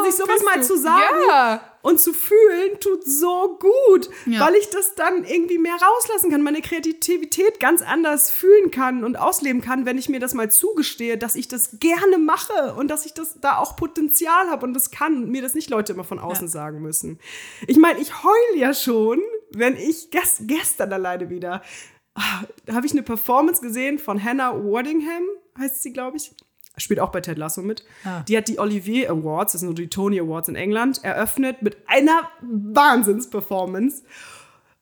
[0.00, 1.64] Aber sich sowas mal zu sagen Ja.
[1.82, 4.40] und zu fühlen, tut so gut, Ja.
[4.46, 9.16] weil ich das dann irgendwie mehr rauslassen kann, meine Kreativität ganz anders fühlen kann und
[9.16, 13.06] ausleben kann, wenn ich mir das mal zugestehe, dass ich das gerne mache und dass
[13.06, 16.04] ich das da auch Potenzial habe und das kann und mir das nicht Leute immer
[16.04, 16.52] von außen Ja.
[16.52, 17.18] sagen müssen.
[17.66, 19.20] Ich meine, ich heul ja schon,
[19.52, 21.62] wenn ich ges gestern alleine wieder,
[22.14, 25.24] ah, da habe ich eine Performance gesehen von Hannah Waddingham,
[25.58, 26.32] heißt sie, glaube ich.
[26.80, 27.84] Spielt auch bei Ted Lasso mit.
[28.04, 28.22] Ah.
[28.28, 31.76] Die hat die Olivier Awards, das sind so die Tony Awards in England, eröffnet mit
[31.86, 34.02] einer Wahnsinnsperformance.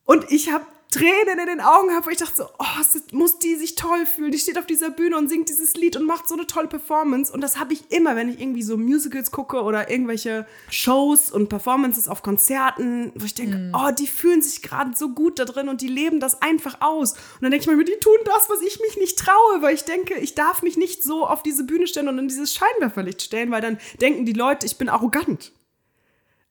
[0.05, 3.57] Und ich habe Tränen in den Augen gehabt, weil ich dachte so, oh, muss die
[3.57, 4.33] sich toll fühlen.
[4.33, 7.31] Die steht auf dieser Bühne und singt dieses Lied und macht so eine tolle Performance.
[7.31, 11.51] Und das habe ich immer, wenn ich irgendwie so Musicals gucke oder irgendwelche Shows und
[11.51, 15.69] Performances auf Konzerten, wo ich denke, oh, die fühlen sich gerade so gut da drin
[15.69, 17.13] und die leben das einfach aus.
[17.13, 19.85] Und dann denke ich mir, die tun das, was ich mich nicht traue, weil ich
[19.85, 23.51] denke, ich darf mich nicht so auf diese Bühne stellen und in dieses Scheinwerferlicht stellen,
[23.51, 25.53] weil dann denken die Leute, ich bin arrogant.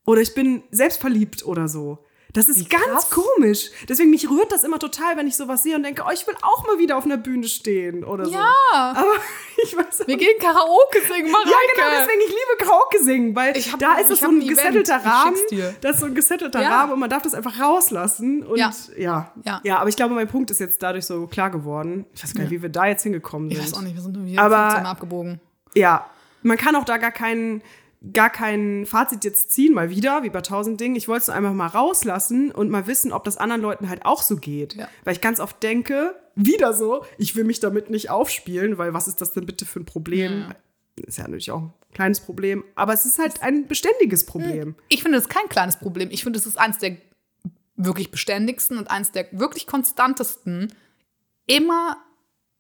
[0.06, 1.98] Oder ich bin selbstverliebt oder so.
[2.38, 3.10] Das ist ganz krass.
[3.10, 3.72] komisch.
[3.90, 6.36] Deswegen mich rührt das immer total, wenn ich sowas sehe und denke, oh, ich will
[6.42, 8.32] auch mal wieder auf einer Bühne stehen oder so.
[8.32, 8.52] Ja.
[8.72, 9.06] Aber
[9.64, 11.50] ich weiß auch Wir gehen Karaoke singen, Mareike.
[11.50, 14.28] ja, genau, deswegen, ich liebe Karaoke singen, weil Ich hab- da ist ich es so
[14.28, 15.36] ein ein gesettelter Ich Rahmen.
[15.82, 16.70] Das ist so ein gesettelter Ja.
[16.82, 18.44] Rahmen und man darf das einfach rauslassen.
[18.44, 18.72] Und Ja.
[18.98, 19.32] ja.
[19.44, 19.62] Ja.
[19.64, 19.80] Ja.
[19.80, 22.06] aber ich glaube, mein Punkt ist jetzt dadurch so klar geworden.
[22.14, 23.66] Ich weiß gar nicht, wie wir da jetzt hingekommen Ich sind.
[23.66, 25.42] weiß auch nicht, wir sind irgendwie Aber- 15 Mal abgebogen.
[25.76, 26.08] Ja,
[26.44, 27.62] man kann auch da gar keinen
[28.14, 30.96] gar kein Fazit jetzt ziehen, mal wieder, wie bei tausend Dingen.
[30.96, 34.06] Ich wollte es nur einfach mal rauslassen und mal wissen, ob das anderen Leuten halt
[34.06, 34.76] auch so geht.
[34.76, 34.88] Ja.
[35.04, 39.08] Weil ich ganz oft denke, wieder so, ich will mich damit nicht aufspielen, weil was
[39.08, 40.54] ist das denn bitte für ein Problem?
[40.96, 44.76] Ist ja natürlich auch ein kleines Problem, aber es ist halt ein beständiges Problem.
[44.90, 46.10] Ich finde, das ist kein kleines Problem.
[46.12, 46.98] Ich finde, es ist eines der
[47.76, 50.74] wirklich beständigsten und eines der wirklich konstantesten,
[51.46, 51.98] immer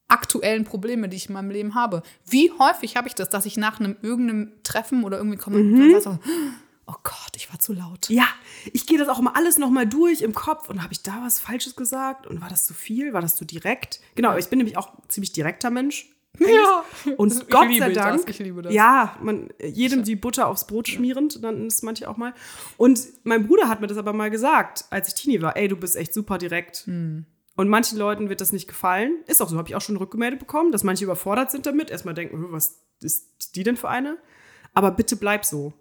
[0.07, 2.01] aktuellen Probleme, die ich in meinem Leben habe.
[2.25, 5.91] Wie häufig habe ich das, dass ich nach einem irgendeinem Treffen oder irgendwie komme und
[5.91, 6.19] sage so,
[6.87, 8.07] oh Gott, ich war zu laut.
[8.09, 8.27] Ja,
[8.71, 11.39] ich gehe das auch immer alles nochmal durch im Kopf und habe ich da was
[11.39, 13.11] Falsches gesagt und war das zu viel?
[13.13, 13.99] War das zu direkt?
[14.15, 16.09] Genau, ich bin nämlich auch ein ziemlich direkter Mensch.
[16.39, 16.83] Ja.
[17.17, 18.71] Und Ich Gott sei das, Dank, ich liebe das.
[18.73, 22.33] ja, man, jedem die Butter aufs Brot schmierend, dann ist manche auch mal.
[22.77, 25.75] Und mein Bruder hat mir das aber mal gesagt, als ich Teenie war, ey, du
[25.75, 26.85] bist echt super direkt.
[26.85, 27.25] Hm.
[27.57, 29.17] Und manchen Leuten wird das nicht gefallen.
[29.25, 31.89] Ist auch so, habe ich auch schon rückgemeldet bekommen, dass manche überfordert sind damit.
[31.89, 34.17] Erstmal denken, "Hm, was ist die denn für eine?
[34.73, 35.73] Aber bitte bleib so.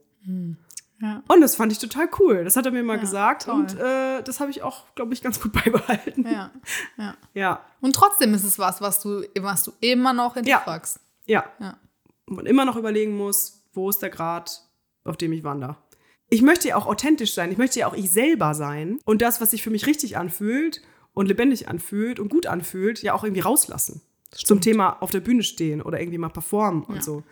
[1.01, 1.23] Ja.
[1.29, 2.43] Und das fand ich total cool.
[2.45, 3.55] Das hat er mir mal gesagt toll.
[3.55, 6.25] und äh, das habe ich auch, glaube ich, ganz gut beibehalten.
[6.27, 6.51] Ja,
[6.97, 7.15] ja.
[7.35, 10.99] Ja, Und trotzdem ist es was, was du, was du immer noch hinterfragst.
[11.27, 11.45] ja.
[11.61, 11.77] Ja.
[12.29, 14.63] Und immer noch überlegen muss, wo ist der Grad,
[15.05, 15.77] auf dem ich wandere.
[16.29, 17.53] Ich möchte ja auch authentisch sein.
[17.53, 18.99] Ich möchte ja auch ich selber sein.
[19.05, 20.83] Und das, was sich für mich richtig anfühlt
[21.17, 24.03] und lebendig anfühlt und gut anfühlt, ja auch irgendwie rauslassen.
[24.33, 27.23] Zum Thema auf der Bühne stehen oder irgendwie mal performen und so.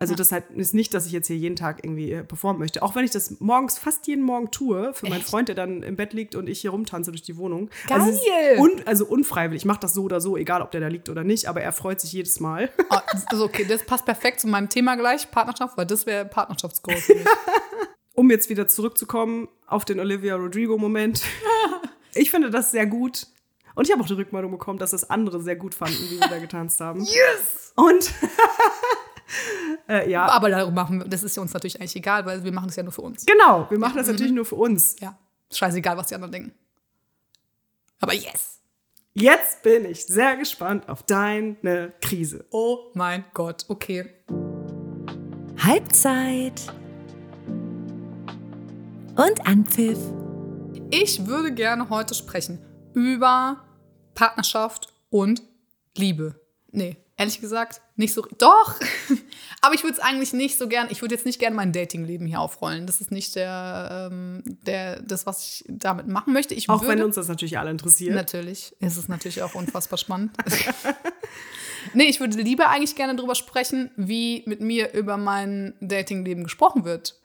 [0.00, 2.82] Also das halt ist nicht, dass ich jetzt hier jeden Tag irgendwie äh, performen möchte.
[2.82, 5.94] Auch wenn ich das morgens fast jeden Morgen tue, für meinen Freund, der dann im
[5.94, 7.70] Bett liegt und ich hier rumtanze durch die Wohnung.
[7.88, 8.58] Also, Geil!
[8.58, 9.62] un, also unfreiwillig.
[9.62, 11.72] Ich mache das so oder so, egal ob der da liegt oder nicht, aber er
[11.72, 12.70] freut sich jedes Mal.
[12.90, 12.96] Oh,
[13.26, 17.04] also okay, das passt perfekt zu meinem Thema gleich, Partnerschaft, weil das wäre mich.
[18.14, 21.22] um jetzt wieder zurückzukommen auf den Olivia Rodrigo-Moment.
[22.18, 23.26] Ich finde das sehr gut.
[23.74, 26.28] Und ich habe auch die Rückmeldung bekommen, dass das andere sehr gut fanden, wie wir
[26.28, 27.00] da getanzt haben.
[27.04, 27.72] Yes!
[27.76, 28.12] Und
[29.88, 32.50] äh, ja, Aber darüber machen wir, das ist ja uns natürlich eigentlich egal, weil wir
[32.50, 33.24] machen es ja nur für uns.
[33.24, 34.96] genau, wir machen das natürlich nur für uns.
[34.98, 35.16] Ja,
[35.52, 36.52] scheißegal, was die anderen denken.
[38.00, 38.58] Aber yes!
[39.14, 42.46] Jetzt bin ich sehr gespannt auf deine Krise.
[42.50, 44.12] Oh mein Gott, okay.
[45.58, 46.62] Halbzeit.
[49.16, 49.98] Und Anpfiff.
[50.90, 52.58] Ich würde gerne heute sprechen
[52.94, 53.62] über
[54.14, 55.42] Partnerschaft und
[55.96, 56.40] Liebe.
[56.70, 58.26] Nee, ehrlich gesagt, nicht so.
[58.38, 58.74] Doch!
[59.60, 60.88] Aber ich würde es eigentlich nicht so gern.
[60.90, 62.86] Ich würde jetzt nicht gerne mein Datingleben hier aufrollen.
[62.86, 66.54] Das ist nicht der, ähm, der, das, was ich damit machen möchte.
[66.54, 68.14] Ich Auch würde, wenn uns das natürlich alle interessiert.
[68.14, 68.74] Natürlich.
[68.80, 70.32] Es ist natürlich auch unfassbar spannend.
[71.94, 76.84] Nee, ich würde lieber eigentlich gerne darüber sprechen, wie mit mir über mein Datingleben gesprochen
[76.84, 77.18] wird.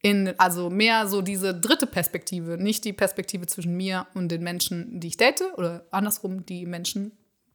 [0.00, 5.00] In, also mehr so diese dritte Perspektive, nicht die Perspektive zwischen mir und den Menschen,
[5.00, 7.12] die ich date, oder andersrum die Menschen,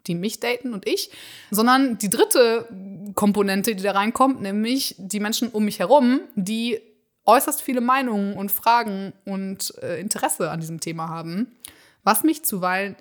[0.07, 1.11] die mich daten und ich,
[1.51, 2.67] sondern die dritte
[3.15, 6.81] Komponente, die da reinkommt, nämlich die Menschen um mich herum, die
[7.25, 11.55] äußerst viele Meinungen und Fragen und äh, Interesse an diesem Thema haben,
[12.03, 12.97] was mich zuweilen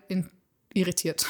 [0.72, 1.26] irritiert.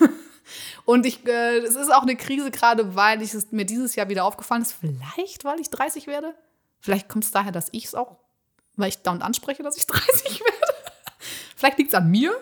[0.84, 4.08] und ich, äh, es ist auch eine Krise gerade, weil ich es mir dieses Jahr
[4.08, 6.34] wieder aufgefallen ist, vielleicht weil ich 30 werde.
[6.82, 8.18] Vielleicht kommt es daher, dass ich es auch,
[8.76, 10.72] weil ich dauernd anspreche, dass ich 30 werde.
[11.56, 12.32] Vielleicht liegt es an mir,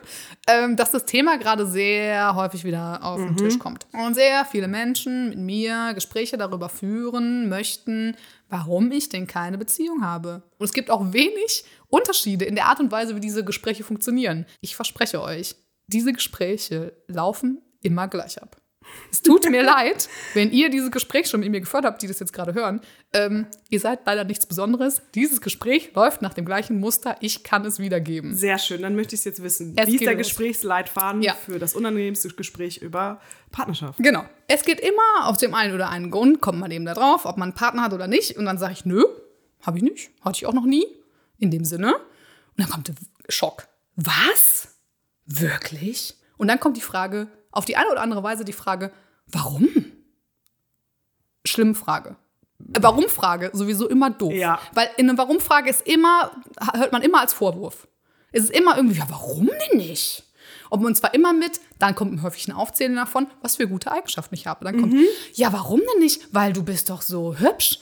[0.48, 3.86] ähm, dass das Thema gerade sehr häufig wieder auf den Tisch kommt.
[3.92, 8.16] Und sehr viele Menschen mit mir Gespräche darüber führen möchten,
[8.48, 10.42] warum ich denn keine Beziehung habe.
[10.56, 14.46] Und es gibt auch wenig Unterschiede in der Art und Weise, wie diese Gespräche funktionieren.
[14.62, 15.54] Ich verspreche euch,
[15.86, 18.56] diese Gespräche laufen immer gleich ab.
[19.12, 22.18] Es tut mir leid, wenn ihr dieses Gespräch schon mit mir geführt habt, die das
[22.18, 22.80] jetzt gerade hören.
[23.12, 25.02] Ähm, ihr seid leider nichts Besonderes.
[25.14, 27.16] Dieses Gespräch läuft nach dem gleichen Muster.
[27.20, 28.34] Ich kann es wiedergeben.
[28.34, 29.74] Sehr schön, dann möchte ich es jetzt wissen.
[29.76, 30.18] Es Wie ist der los.
[30.26, 31.34] Gesprächsleitfaden Ja.
[31.34, 33.20] für das unangenehmste Gespräch über
[33.52, 33.98] Partnerschaft?
[34.02, 34.24] Genau.
[34.48, 37.36] Es geht immer auf dem einen oder einen Grund, kommt man eben da drauf, ob
[37.36, 38.36] man einen Partner hat oder nicht.
[38.36, 39.04] Und dann sage ich, nö,
[39.62, 40.10] habe ich nicht.
[40.22, 40.86] Hatte ich auch noch nie.
[41.38, 41.94] In dem Sinne.
[41.96, 42.04] Und
[42.58, 42.94] dann kommt der
[43.28, 43.66] Schock.
[43.96, 44.68] Was?
[45.26, 46.14] Wirklich?
[46.38, 48.92] Und dann kommt die Frage, auf die eine oder andere Weise die Frage,
[49.26, 49.68] warum?
[51.44, 52.16] Schlimme Frage.
[52.74, 54.32] Äh, Warum-Frage sowieso immer doof.
[54.32, 54.60] Ja.
[54.74, 56.32] Weil in einer Warum-Frage ist immer,
[56.74, 57.88] hört man immer als Vorwurf.
[58.32, 60.24] Es ist immer irgendwie, ja, warum denn nicht?
[60.68, 64.46] Und zwar immer mit, dann kommt häufig ein Aufzählen davon, was für gute Eigenschaften ich
[64.46, 64.64] habe.
[64.64, 64.94] Dann kommt,
[65.32, 66.32] ja, warum denn nicht?
[66.32, 67.80] Weil du bist doch so hübsch.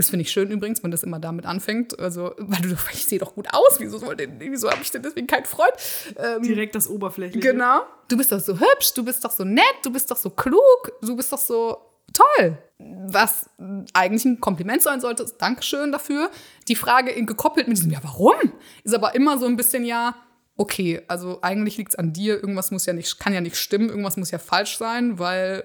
[0.00, 1.98] Das finde ich schön übrigens, wenn das immer damit anfängt.
[1.98, 3.78] Also, weil du, ich sehe doch gut aus.
[3.80, 5.72] Wieso, wieso habe ich denn deswegen keinen Freund?
[6.16, 7.52] Ähm, Direkt das Oberflächliche.
[7.52, 7.82] Genau.
[8.08, 10.92] Du bist doch so hübsch, du bist doch so nett, du bist doch so klug,
[11.02, 11.76] du bist doch so
[12.14, 12.56] toll.
[12.78, 13.50] Was
[13.92, 16.30] eigentlich ein Kompliment sein sollte, ist Dankeschön dafür.
[16.68, 18.54] Die Frage gekoppelt mit diesem, ja, warum?
[18.84, 20.14] Ist aber immer so ein bisschen, ja,
[20.56, 23.90] okay, also eigentlich liegt es an dir, irgendwas muss ja nicht, kann ja nicht stimmen,
[23.90, 25.62] irgendwas muss ja falsch sein, weil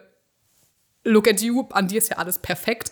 [1.06, 2.91] look at you, an dir ist ja alles perfekt.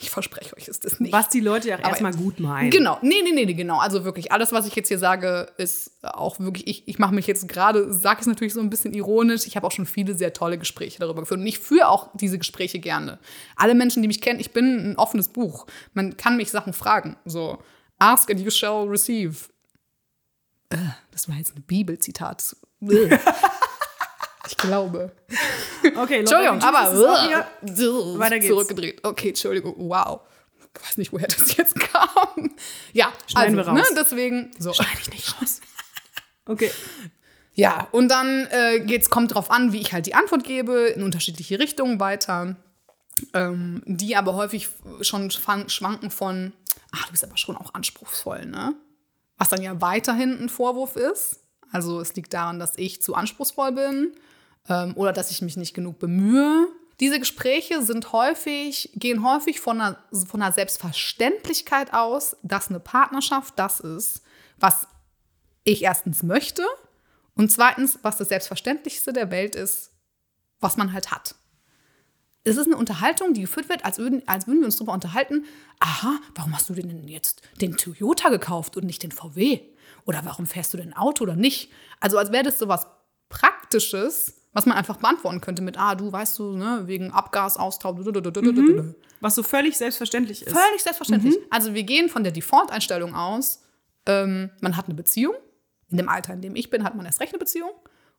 [0.00, 1.12] Ich verspreche euch, ist das nicht.
[1.12, 2.70] Was die Leute ja auch erstmal gut meinen.
[2.70, 3.78] Genau, nee, nee, nee, nee, genau.
[3.80, 7.26] Also wirklich, alles, was ich jetzt hier sage, ist auch wirklich, ich, ich mache mich
[7.26, 9.44] jetzt gerade, sage es natürlich so ein bisschen ironisch.
[9.48, 11.40] Ich habe auch schon viele sehr tolle Gespräche darüber geführt.
[11.40, 13.18] Und ich führe auch diese Gespräche gerne.
[13.56, 15.66] Alle Menschen, die mich kennen, ich bin ein offenes Buch.
[15.94, 17.16] Man kann mich Sachen fragen.
[17.24, 17.58] So,
[17.98, 19.48] ask and you shall receive.
[20.68, 20.76] Äh,
[21.10, 22.54] Das war jetzt ein Bibelzitat.
[24.48, 25.12] Ich glaube.
[25.96, 26.90] Okay, Entschuldigung, aber
[27.22, 27.46] hier.
[28.18, 28.48] Weiter geht's.
[28.48, 29.04] zurückgedreht.
[29.04, 29.74] Okay, Entschuldigung.
[29.76, 30.20] Wow.
[30.74, 32.54] Ich weiß nicht, woher das jetzt kam.
[32.92, 33.90] Ja, Schneiden also, wir raus.
[33.90, 34.50] Ne, deswegen.
[34.58, 34.72] So.
[34.72, 35.60] Schneide ich nicht raus.
[36.46, 36.70] Okay.
[37.54, 41.02] Ja, und dann äh, geht's, kommt drauf an, wie ich halt die Antwort gebe, in
[41.02, 42.56] unterschiedliche Richtungen weiter.
[43.34, 44.68] Ähm, die aber häufig
[45.00, 46.52] schon schwanken von,
[46.92, 48.76] ach, du bist aber schon auch anspruchsvoll, ne?
[49.36, 51.40] Was dann ja weiterhin ein Vorwurf ist.
[51.72, 54.12] Also es liegt daran, dass ich zu anspruchsvoll bin
[54.68, 56.68] ähm, oder dass ich mich nicht genug bemühe.
[57.00, 63.54] Diese Gespräche sind häufig, gehen häufig von einer, von einer Selbstverständlichkeit aus, dass eine Partnerschaft
[63.56, 64.22] das ist,
[64.58, 64.88] was
[65.64, 66.64] ich erstens möchte
[67.34, 69.92] und zweitens, was das Selbstverständlichste der Welt ist,
[70.60, 71.36] was man halt hat.
[72.44, 75.44] Es ist eine Unterhaltung, die geführt wird, als würden, als würden wir uns darüber unterhalten,
[75.80, 79.60] aha, warum hast du denn jetzt den Toyota gekauft und nicht den VW?
[80.06, 81.70] Oder warum fährst du denn Auto oder nicht?
[82.00, 82.86] Also als wäre das so was
[83.28, 88.04] Praktisches, was man einfach beantworten könnte mit, ah, du weißt du, ne, wegen Abgasaustausch.
[88.04, 88.94] Mhm.
[89.20, 90.52] Was so völlig selbstverständlich ist.
[90.52, 91.36] Völlig selbstverständlich.
[91.50, 93.62] Also wir gehen von der Default-Einstellung aus,
[94.06, 95.34] ähm, man hat eine Beziehung.
[95.90, 97.70] In dem Alter, in dem ich bin, hat man erst recht eine Beziehung.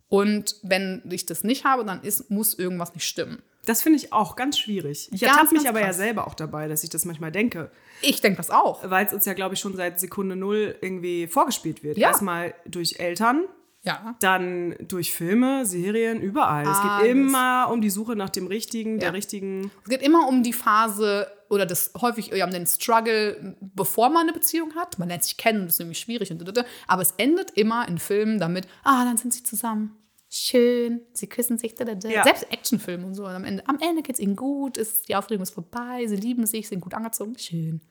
[0.07, 3.43] Und wenn ich das nicht habe, dann ist, muss irgendwas nicht stimmen.
[3.65, 5.09] Das finde ich auch ganz schwierig.
[5.11, 5.97] Ich ertappe mich aber ja krass.
[5.97, 7.69] selber auch dabei, dass ich das manchmal denke.
[8.01, 8.89] Ich denke das auch.
[8.89, 11.97] Weil es uns ja, glaube ich, schon seit Sekunde null irgendwie vorgespielt wird.
[11.97, 12.07] Ja.
[12.07, 13.45] Erstmal durch Eltern,
[13.89, 14.15] Ja.
[14.19, 16.63] dann durch Filme, Serien, überall.
[16.63, 17.01] Es Alles.
[17.03, 19.13] geht immer um die Suche nach dem Richtigen, der Ja.
[19.13, 19.71] richtigen.
[19.83, 24.23] Es geht immer um die Phase oder das häufig ja, um den Struggle, bevor man
[24.23, 24.99] eine Beziehung hat.
[24.99, 28.39] Man lernt sich kennen, das ist nämlich schwierig und aber es endet immer in Filmen
[28.39, 29.95] damit, ah, dann sind sie zusammen.
[30.31, 31.73] Schön, sie küssen sich.
[31.73, 32.07] Da, da, da.
[32.07, 32.23] Ja.
[32.23, 33.23] Selbst Actionfilme und so.
[33.25, 36.17] Und am Ende, am Ende geht es ihnen gut, ist, die Aufregung ist vorbei, sie
[36.17, 37.35] lieben sich, sind gut angezogen.
[37.39, 37.81] Schön.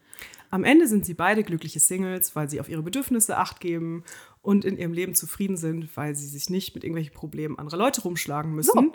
[0.50, 4.04] Am Ende sind sie beide glückliche Singles, weil sie auf ihre Bedürfnisse acht geben
[4.40, 8.02] und in ihrem Leben zufrieden sind, weil sie sich nicht mit irgendwelchen Problemen anderer Leute
[8.02, 8.72] rumschlagen müssen.
[8.74, 8.92] So.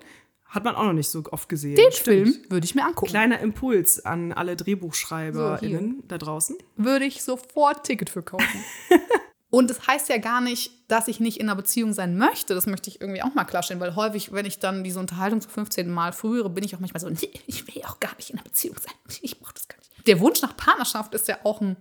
[0.48, 1.76] Hat man auch noch nicht so oft gesehen.
[1.76, 2.04] Den Stimmt.
[2.04, 3.10] Film würde ich mir angucken.
[3.10, 6.58] Kleiner Impuls an alle DrehbuchschreiberInnen da draußen.
[6.76, 8.64] Würde ich sofort Ticket für kaufen.
[9.50, 12.56] Und das heißt ja gar nicht, dass ich nicht in einer Beziehung sein möchte.
[12.56, 15.52] Das möchte ich irgendwie auch mal klarstellen, weil häufig, wenn ich dann diese Unterhaltung zum
[15.52, 15.92] 15.
[15.92, 18.44] Mal führe, bin ich auch manchmal so, nee, ich will auch gar nicht in einer
[18.44, 18.94] Beziehung sein.
[19.22, 19.83] Ich brauche das gar nicht.
[20.06, 21.78] Der Wunsch nach Partnerschaft ist ja auch ein,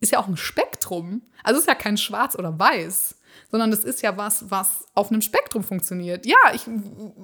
[0.00, 1.22] ist ja auch ein Spektrum.
[1.42, 3.16] Also es ist ja kein Schwarz oder Weiß,
[3.50, 6.26] sondern das ist ja was, was auf einem Spektrum funktioniert.
[6.26, 6.62] Ja, ich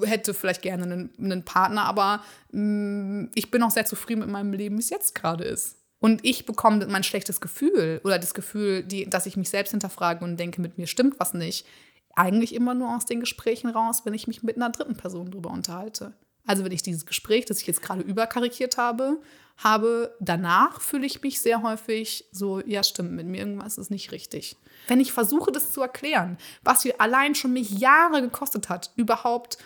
[0.05, 4.29] hätte vielleicht gerne einen, einen Partner, aber mh, mm, ich bin auch sehr zufrieden mit
[4.29, 5.77] meinem Leben, wie es jetzt gerade ist.
[5.99, 10.25] Und ich bekomme mein schlechtes Gefühl oder das Gefühl, die, dass ich mich selbst hinterfrage
[10.25, 11.67] und denke, mit mir stimmt was nicht,
[12.15, 15.51] eigentlich immer nur aus den Gesprächen raus, wenn ich mich mit einer dritten Person darüber
[15.51, 16.15] unterhalte.
[16.47, 19.21] Also wenn ich dieses Gespräch, das ich jetzt gerade überkarikiert habe,
[19.59, 24.13] habe, danach fühle ich mich sehr häufig so, ja stimmt, mit mir irgendwas ist nicht
[24.13, 24.57] richtig.
[24.89, 29.59] Wenn ich versuche, das zu erklären, was mir allein schon mich Jahre gekostet hat, überhaupt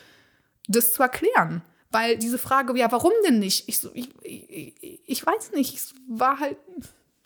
[0.69, 3.69] das zu erklären, weil diese Frage, ja, warum denn nicht?
[3.69, 6.57] Ich, so, ich, ich, ich weiß nicht, es war halt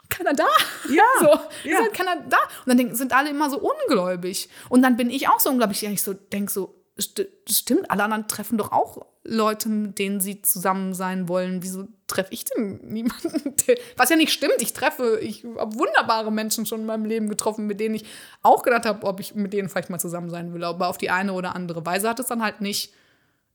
[0.09, 0.47] keiner da.
[0.89, 1.03] Ja.
[1.21, 1.29] So,
[1.69, 1.77] ja.
[1.77, 2.39] ist halt keiner da.
[2.65, 4.49] Und dann sind alle immer so ungläubig.
[4.69, 8.05] Und dann bin ich auch so unglaublich, ja, ich so denke so, st stimmt, alle
[8.05, 11.63] anderen treffen doch auch Leute, mit denen sie zusammen sein wollen.
[11.63, 13.55] Wieso treffe ich denn niemanden?
[13.97, 14.61] Was ja nicht stimmt.
[14.61, 18.05] Ich treffe, ich habe wunderbare Menschen schon in meinem Leben getroffen, mit denen ich
[18.43, 20.63] auch gedacht habe, ob ich mit denen vielleicht mal zusammen sein will.
[20.63, 22.93] Aber auf die eine oder andere Weise hat es dann halt nicht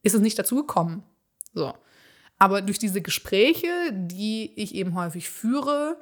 [0.03, 1.03] ist es nicht dazu gekommen.
[1.53, 1.73] So.
[2.37, 5.97] Aber durch diese Gespräche, die ich eben häufig führe,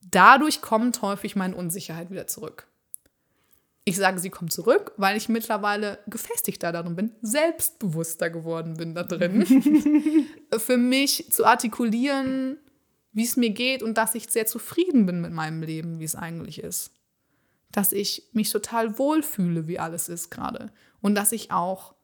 [0.00, 2.66] dadurch kommt häufig meine Unsicherheit wieder zurück.
[3.88, 9.02] Ich sage, sie kommt zurück, weil ich mittlerweile gefestigter darin bin, selbstbewusster geworden bin da
[9.02, 9.46] drin.
[10.58, 12.58] Für mich zu artikulieren,
[13.12, 16.16] wie es mir geht und dass ich sehr zufrieden bin mit meinem Leben, wie es
[16.16, 16.90] eigentlich ist.
[17.72, 20.70] Dass ich mich total wohlfühle, wie alles ist gerade.
[21.00, 21.94] Und dass ich auch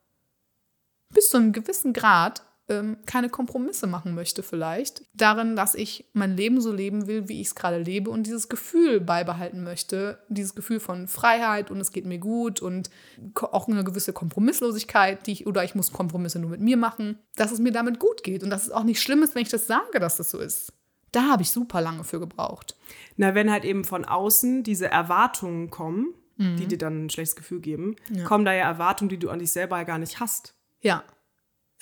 [1.13, 5.03] bis zu einem gewissen Grad ähm, keine Kompromisse machen möchte vielleicht.
[5.13, 8.49] Darin, dass ich mein Leben so leben will, wie ich es gerade lebe und dieses
[8.49, 10.19] Gefühl beibehalten möchte.
[10.29, 12.89] Dieses Gefühl von Freiheit und es geht mir gut und
[13.35, 17.51] auch eine gewisse Kompromisslosigkeit, die ich, oder ich muss Kompromisse nur mit mir machen, dass
[17.51, 19.67] es mir damit gut geht und dass es auch nicht schlimm ist, wenn ich das
[19.67, 20.73] sage, dass das so ist.
[21.11, 22.75] Da habe ich super lange für gebraucht.
[23.15, 26.57] Na, wenn halt eben von außen diese Erwartungen kommen, mhm.
[26.57, 28.25] die dir dann ein schlechtes Gefühl geben, ja.
[28.25, 30.55] kommen da ja Erwartungen, die du an dich selber gar nicht hast.
[30.81, 31.03] Ja.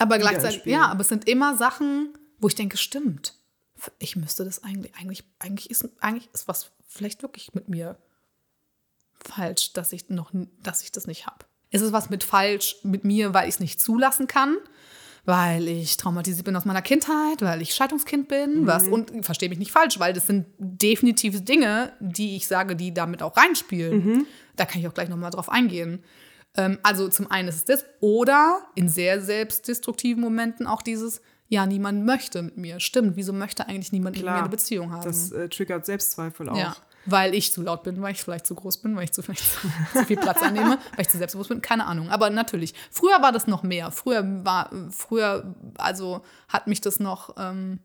[0.04, 3.36] Aber gleichzeitig, ja, aber es sind immer Sachen, wo ich denke, stimmt.
[4.00, 7.98] Ich müsste das eigentlich, eigentlich, eigentlich ist, eigentlich ist was vielleicht wirklich mit mir
[9.20, 11.46] falsch, dass ich noch, dass ich das nicht habe.
[11.72, 14.58] Ist es was mit falsch mit mir, weil ich es nicht zulassen kann?
[15.26, 18.68] Weil ich traumatisiert bin aus meiner Kindheit, weil ich Scheidungskind bin, mhm.
[18.68, 22.94] was, und verstehe mich nicht falsch, weil das sind definitive Dinge, die ich sage, die
[22.94, 24.06] damit auch reinspielen.
[24.06, 24.28] Mhm.
[24.58, 26.04] Da kann ich auch gleich nochmal drauf eingehen.
[26.56, 27.86] Ähm, also zum einen ist es das.
[28.00, 32.80] Oder in sehr selbstdestruktiven Momenten auch dieses, ja, niemand möchte mit mir.
[32.80, 35.04] Stimmt, wieso möchte eigentlich niemand Klar, mit mir eine Beziehung haben?
[35.04, 36.58] Das äh, triggert Selbstzweifel auch.
[36.58, 39.22] Ja, weil ich zu laut bin, weil ich vielleicht zu groß bin, weil ich zu,
[39.22, 42.10] vielleicht zu, zu viel Platz einnehme, weil ich zu selbstbewusst bin, keine Ahnung.
[42.10, 43.92] Aber natürlich, früher war das noch mehr.
[43.92, 47.80] Früher war, früher, also hat mich das noch ähm,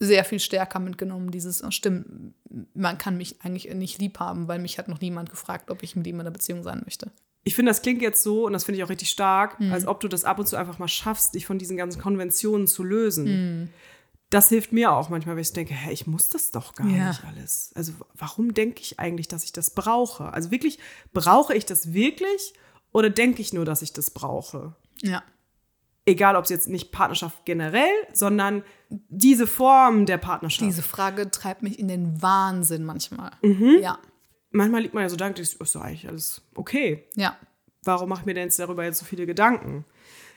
[0.00, 2.34] sehr viel stärker mitgenommen, dieses, oh, stimmt,
[2.74, 5.96] man kann mich eigentlich nicht lieb haben, weil mich hat noch niemand gefragt, ob ich
[5.96, 7.10] mit ihm in einer Beziehung sein möchte.
[7.44, 9.72] Ich finde, das klingt jetzt so, und das finde ich auch richtig stark, mhm.
[9.72, 12.66] als ob du das ab und zu einfach mal schaffst, dich von diesen ganzen Konventionen
[12.66, 13.24] zu lösen.
[13.24, 13.68] Mhm.
[14.30, 17.08] Das hilft mir auch manchmal, wenn ich denke, hä, ich muss das doch gar ja.
[17.08, 17.72] nicht alles.
[17.74, 20.32] Also warum denke ich eigentlich, dass ich das brauche?
[20.32, 20.78] Also wirklich,
[21.12, 22.52] brauche ich das wirklich
[22.92, 24.74] oder denke ich nur, dass ich das brauche?
[25.00, 25.22] Ja.
[26.08, 30.62] Egal, ob es jetzt nicht Partnerschaft generell, sondern diese Form der Partnerschaft.
[30.62, 33.32] Diese Frage treibt mich in den Wahnsinn manchmal.
[33.42, 33.78] Mhm.
[33.80, 33.98] Ja.
[34.50, 37.04] Manchmal liegt man ja so da ist so eigentlich alles okay.
[37.14, 37.36] Ja.
[37.84, 39.84] Warum mache ich mir denn jetzt darüber jetzt so viele Gedanken?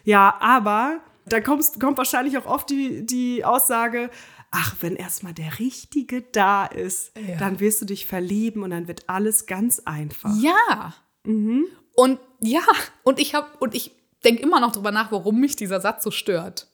[0.04, 4.10] Ja, aber da kommt, kommt wahrscheinlich auch oft die, die Aussage,
[4.52, 7.38] ach, wenn erstmal der Richtige da ist, ja.
[7.38, 10.36] dann wirst du dich verlieben und dann wird alles ganz einfach.
[10.42, 10.94] Ja.
[11.24, 11.66] Mhm.
[11.96, 12.62] Und ja,
[13.04, 16.12] und ich habe und ich denke immer noch darüber nach, warum mich dieser Satz so
[16.12, 16.68] stört.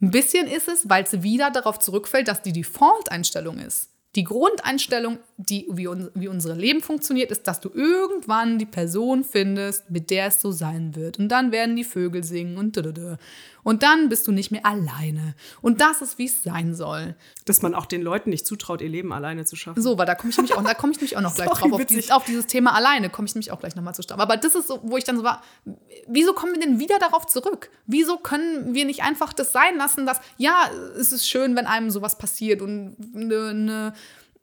[0.00, 3.88] Ein bisschen ist es, weil es wieder darauf zurückfällt, dass die Default-Einstellung ist.
[4.14, 9.24] Die Grundeinstellung, die, wie, un, wie unser Leben funktioniert, ist, dass du irgendwann die Person
[9.24, 11.18] findest, mit der es so sein wird.
[11.18, 13.16] Und dann werden die Vögel singen und dödödö.
[13.62, 15.34] Und dann bist du nicht mehr alleine.
[15.60, 17.14] Und das ist, wie es sein soll.
[17.44, 19.80] Dass man auch den Leuten nicht zutraut, ihr Leben alleine zu schaffen.
[19.80, 21.70] So, weil da komme ich nämlich auch, da komme ich nämlich auch noch gleich Sorry,
[21.70, 21.80] drauf.
[21.80, 24.20] Auf dieses, auf dieses, Thema alleine komme ich nämlich auch gleich nochmal zu starten.
[24.20, 25.42] Aber das ist so, wo ich dann so war,
[26.06, 27.70] wieso kommen wir denn wieder darauf zurück?
[27.86, 30.68] Wieso können wir nicht einfach das sein lassen, dass, ja,
[30.98, 33.94] es ist schön, wenn einem sowas passiert und eine, eine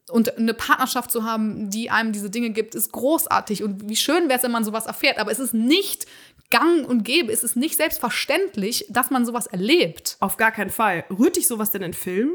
[0.10, 3.64] und eine Partnerschaft zu haben, die einem diese Dinge gibt, ist großartig.
[3.64, 5.18] Und wie schön wäre es, wenn man sowas erfährt.
[5.18, 6.06] Aber es ist nicht
[6.50, 10.18] gang und gäbe, es ist nicht selbstverständlich, dass man sowas erlebt.
[10.20, 11.06] Auf gar keinen Fall.
[11.10, 12.34] Rührt dich sowas denn in Filmen?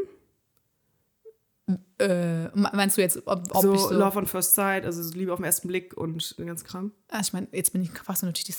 [1.99, 3.95] Äh, meinst du jetzt, ob, ob so, so.
[3.95, 6.93] Love on First Sight, also so Liebe auf den ersten Blick und den ganzen Kram.
[7.09, 8.53] Ah, ich meine, jetzt bin ich fast so natürlich die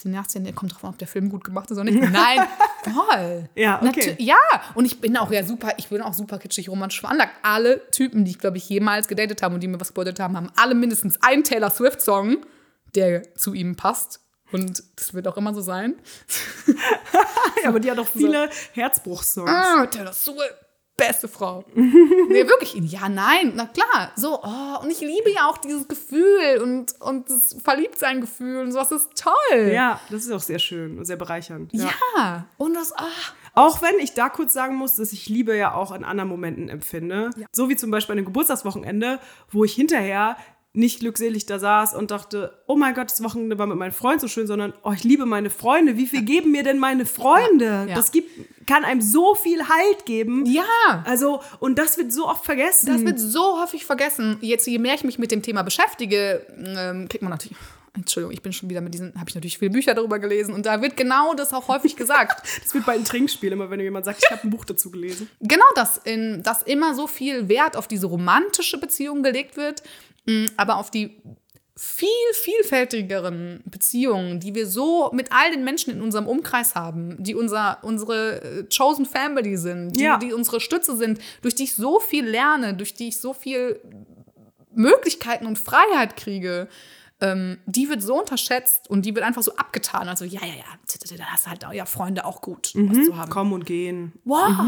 [0.44, 2.00] der kommt drauf an, ob der Film gut gemacht ist oder nicht.
[2.02, 2.40] Nein,
[2.84, 3.48] voll.
[3.54, 4.16] Ja, okay.
[4.18, 4.38] Natu- ja,
[4.74, 7.34] und ich bin auch ja super, ich bin auch super kitschig romantisch veranlagt.
[7.44, 10.36] Alle Typen, die ich, glaube ich, jemals gedatet haben und die mir was bedeutet haben,
[10.36, 12.38] haben alle mindestens einen Taylor Swift-Song,
[12.96, 14.22] der zu ihm passt.
[14.52, 15.96] Und das wird auch immer so sein.
[17.64, 19.50] Ja, aber die hat auch viele Herzbruchssongs.
[19.50, 20.54] Ah, Taylor Swift,
[20.98, 21.66] beste Frau.
[21.76, 22.76] nee, wirklich.
[22.92, 24.12] Ja, nein, na klar.
[24.16, 28.92] So, oh, und ich liebe ja auch dieses Gefühl und, und das Verliebtsein-Gefühl und sowas
[28.92, 29.72] ist toll.
[29.74, 31.74] Ja, das ist auch sehr schön und sehr bereichernd.
[31.74, 31.90] Ja.
[32.16, 33.04] Ja, und das, ah,
[33.54, 36.70] Auch wenn ich da kurz sagen muss, dass ich Liebe ja auch in anderen Momenten
[36.70, 37.30] empfinde.
[37.52, 39.20] So wie zum Beispiel an einem Geburtstagswochenende,
[39.52, 40.38] wo ich hinterher
[40.76, 44.20] nicht glückselig da saß und dachte, oh mein Gott, das Wochenende war mit meinem Freund
[44.20, 45.98] so schön, sondern, oh, ich liebe meine Freunde.
[45.98, 47.86] Wie viel geben mir denn meine Freunde?
[47.88, 47.96] Ja.
[47.96, 48.30] Das gibt,
[48.66, 50.46] kann einem so viel Halt geben.
[50.46, 50.64] ja.
[51.06, 52.88] Also, und das wird so oft vergessen.
[52.88, 54.38] Das wird so häufig vergessen.
[54.42, 57.58] Jetzt, je mehr ich mich mit dem Thema beschäftige, ähm, kriegt man natürlich.
[57.94, 60.66] Entschuldigung, ich bin schon wieder mit diesen, habe ich natürlich viele Bücher darüber gelesen und
[60.66, 62.46] da wird genau das auch häufig gesagt.
[62.62, 65.30] das wird bei einem Trinkspiel immer, wenn jemand sagt, ich habe ein Buch dazu gelesen.
[65.40, 69.82] genau das, in, dass immer so viel Wert auf diese romantische Beziehung gelegt wird,
[70.26, 71.22] mh, aber auf die
[71.78, 77.36] viel vielfältigeren Beziehungen, die wir so mit all den Menschen in unserem Umkreis haben, die
[77.36, 80.18] unser, unsere äh, chosen family sind, die, Ja.
[80.18, 83.82] die unsere Stütze sind, durch die ich so viel lerne, durch die ich so viel
[84.74, 86.68] Möglichkeiten und Freiheit kriege,
[87.22, 90.10] ähm, die wird so unterschätzt und die wird einfach so abgetan.
[90.10, 93.32] Also, ja, ja, ja, da hast du halt ja Freunde auch gut, was zu haben.
[93.32, 94.12] Kommen und gehen.
[94.26, 94.66] Wow,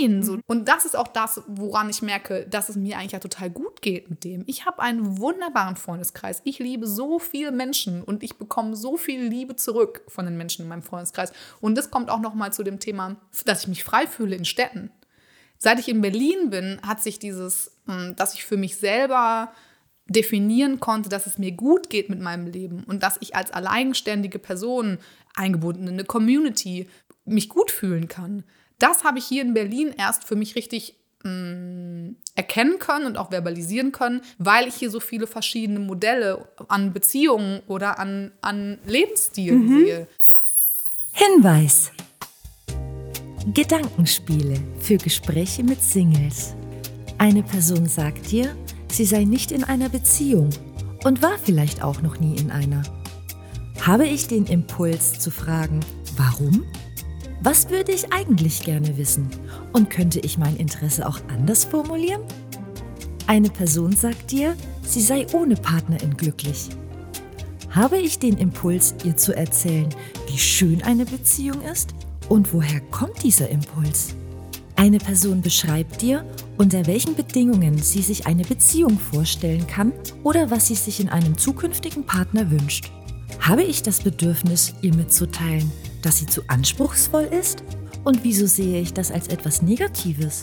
[0.00, 0.22] nein.
[0.22, 0.38] So.
[0.46, 3.82] Und das ist auch das, woran ich merke, dass es mir eigentlich ja total gut
[3.82, 4.44] geht mit dem.
[4.46, 6.40] Ich habe einen wunderbaren Freundeskreis.
[6.44, 10.62] Ich liebe so viele Menschen und ich bekomme so viel Liebe zurück von den Menschen
[10.62, 11.32] in meinem Freundeskreis.
[11.60, 14.46] Und das kommt auch noch mal zu dem Thema, dass ich mich frei fühle in
[14.46, 14.90] Städten.
[15.58, 19.52] Seit ich in Berlin bin, hat sich dieses, mh, dass ich für mich selber
[20.08, 24.38] definieren konnte, dass es mir gut geht mit meinem Leben und dass ich als alleinständige
[24.38, 24.98] Person
[25.34, 26.88] eingebunden in eine Community
[27.24, 28.44] mich gut fühlen kann.
[28.78, 30.94] Das habe ich hier in Berlin erst für mich richtig
[31.24, 36.92] mh, erkennen können und auch verbalisieren können, weil ich hier so viele verschiedene Modelle an
[36.92, 40.06] Beziehungen oder an, an Lebensstilen sehe.
[41.12, 41.90] Hinweis.
[43.52, 46.54] Gedankenspiele für Gespräche mit Singles.
[47.16, 48.54] Eine Person sagt dir,
[48.90, 50.50] sie sei nicht in einer Beziehung
[51.04, 52.82] und war vielleicht auch noch nie in einer.
[53.80, 55.80] Habe ich den Impuls zu fragen,
[56.16, 56.64] warum?
[57.40, 59.28] Was würde ich eigentlich gerne wissen?
[59.72, 62.22] Und könnte ich mein Interesse auch anders formulieren?
[63.28, 66.70] Eine Person sagt dir, sie sei ohne Partnerin glücklich.
[67.70, 69.88] Habe ich den Impuls, ihr zu erzählen,
[70.26, 71.94] wie schön eine Beziehung ist?
[72.28, 74.14] Und woher kommt dieser Impuls?
[74.76, 76.24] Eine Person beschreibt dir,
[76.58, 79.92] unter welchen Bedingungen sie sich eine Beziehung vorstellen kann
[80.24, 82.90] oder was sie sich in einem zukünftigen Partner wünscht.
[83.40, 85.70] Habe ich das Bedürfnis, ihr mitzuteilen,
[86.02, 87.62] dass sie zu anspruchsvoll ist?
[88.04, 90.42] Und wieso sehe ich das als etwas Negatives?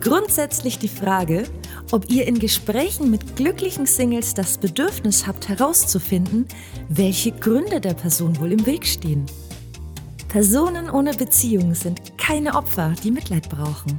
[0.00, 1.44] Grundsätzlich die Frage,
[1.92, 6.46] ob ihr in Gesprächen mit glücklichen Singles das Bedürfnis habt herauszufinden,
[6.90, 9.24] welche Gründe der Person wohl im Weg stehen.
[10.28, 13.98] Personen ohne Beziehung sind keine Opfer, die Mitleid brauchen.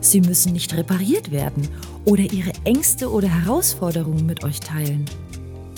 [0.00, 1.68] Sie müssen nicht repariert werden
[2.04, 5.04] oder ihre Ängste oder Herausforderungen mit euch teilen.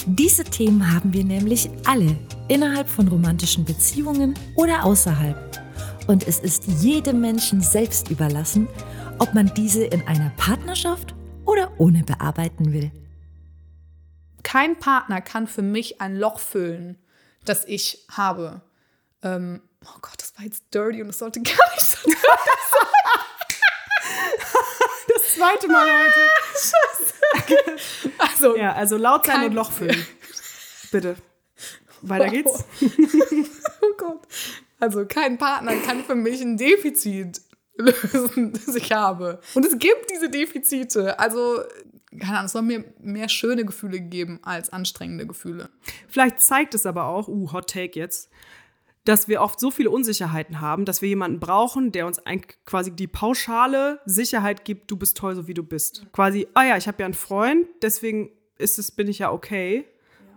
[0.07, 2.17] Diese Themen haben wir nämlich alle
[2.49, 5.37] innerhalb von romantischen Beziehungen oder außerhalb.
[6.07, 8.69] Und es ist jedem Menschen selbst überlassen,
[9.19, 11.15] ob man diese in einer Partnerschaft
[11.45, 12.91] oder ohne bearbeiten will.
[14.43, 16.99] kein Partner kann für mich ein Loch füllen,
[17.45, 18.63] das ich habe.
[19.23, 22.19] Ähm, oh Gott, das war jetzt dirty und das sollte gar nicht so dirty
[25.09, 26.31] Das zweite Mal heute.
[26.55, 27.79] sein.
[28.19, 30.07] Also, Ja, also laut sein und Loch füllen.
[30.93, 31.17] Bitte.
[32.03, 32.65] Weiter geht's.
[33.81, 34.21] oh Gott.
[34.79, 37.41] Also kein Partner kann für mich ein Defizit
[37.77, 39.41] lösen, das ich habe.
[39.55, 41.19] Und es gibt diese Defizite.
[41.19, 41.63] Also,
[42.11, 45.71] keine Ahnung, es soll mir mehr schöne Gefühle geben als anstrengende Gefühle.
[46.09, 48.31] Vielleicht zeigt es aber auch, uh, Hot Take jetzt,
[49.05, 52.93] dass wir oft so viele Unsicherheiten haben, dass wir jemanden brauchen, der uns ein, quasi
[52.93, 56.07] die pauschale Sicherheit gibt, du bist toll, so wie du bist.
[56.13, 59.87] Quasi, ah ja, ich habe ja einen Freund, deswegen ist es, bin ich ja okay.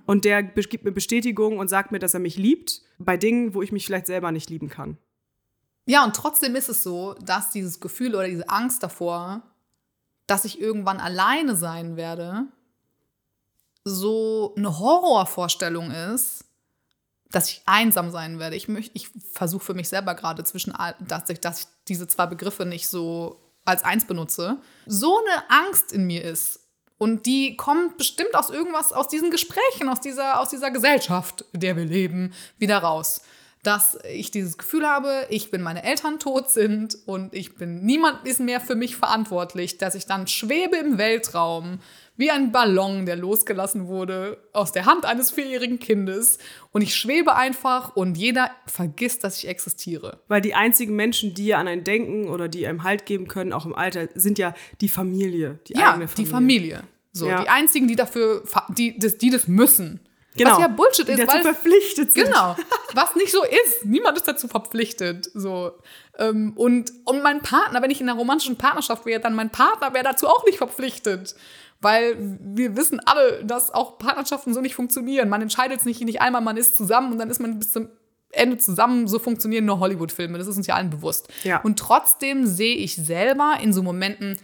[0.07, 3.61] Und der gibt mir Bestätigung und sagt mir, dass er mich liebt, bei Dingen, wo
[3.61, 4.97] ich mich vielleicht selber nicht lieben kann.
[5.85, 9.43] Ja, und trotzdem ist es so, dass dieses Gefühl oder diese Angst davor,
[10.25, 12.47] dass ich irgendwann alleine sein werde,
[13.83, 16.44] so eine Horrorvorstellung ist,
[17.35, 18.55] dass ich einsam sein werde.
[18.55, 20.73] Ich, möcht- ich versuche für mich selber gerade zwischen,
[21.07, 25.91] dass ich, dass ich diese zwei Begriffe nicht so als eins benutze, so eine Angst
[25.91, 26.61] in mir ist.
[26.97, 31.59] Und die kommt bestimmt aus irgendwas, aus diesen Gesprächen, aus dieser, aus dieser Gesellschaft, in
[31.59, 33.21] der wir leben, wieder raus.
[33.63, 38.25] Dass ich dieses Gefühl habe, ich bin meine Eltern tot sind und ich bin, niemand
[38.25, 41.79] ist mehr für mich verantwortlich, dass ich dann schwebe im Weltraum
[42.17, 46.37] wie ein Ballon, der losgelassen wurde aus der Hand eines vierjährigen Kindes.
[46.71, 50.19] Und ich schwebe einfach und jeder vergisst, dass ich existiere.
[50.27, 53.65] Weil die einzigen Menschen, die an einen denken oder die einem Halt geben können, auch
[53.65, 56.25] im Alter, sind ja die Familie, die ja, eigene Familie.
[56.25, 56.83] die Familie.
[57.11, 57.41] So, Ja.
[57.41, 59.99] die einzigen, die dafür, die das, die das müssen.
[60.37, 60.51] Genau.
[60.51, 62.25] Was ja Bullshit die ist, dazu weil verpflichtet sind.
[62.25, 62.55] Genau.
[62.93, 63.85] Was nicht so ist.
[63.85, 65.29] Niemand ist dazu verpflichtet.
[65.33, 65.71] So.
[66.17, 69.93] Ähm, und, und mein Partner, wenn ich in einer romantischen Partnerschaft wäre, dann mein Partner
[69.93, 71.35] wäre dazu auch nicht verpflichtet.
[71.81, 75.29] Weil wir wissen alle, dass auch Partnerschaften so nicht funktionieren.
[75.29, 77.89] Man entscheidet es nicht, nicht einmal, man ist zusammen und dann ist man bis zum
[78.31, 79.07] Ende zusammen.
[79.07, 80.37] So funktionieren nur Hollywood-Filme.
[80.37, 81.27] Das ist uns ja allen bewusst.
[81.43, 81.61] Ja.
[81.61, 84.37] Und trotzdem sehe ich selber in so Momenten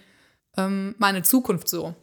[0.57, 1.95] ähm, meine Zukunft so.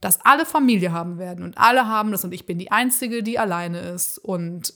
[0.00, 3.38] Dass alle Familie haben werden und alle haben das und ich bin die Einzige, die
[3.38, 4.74] alleine ist und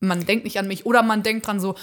[0.00, 1.76] man denkt nicht an mich oder man denkt dran so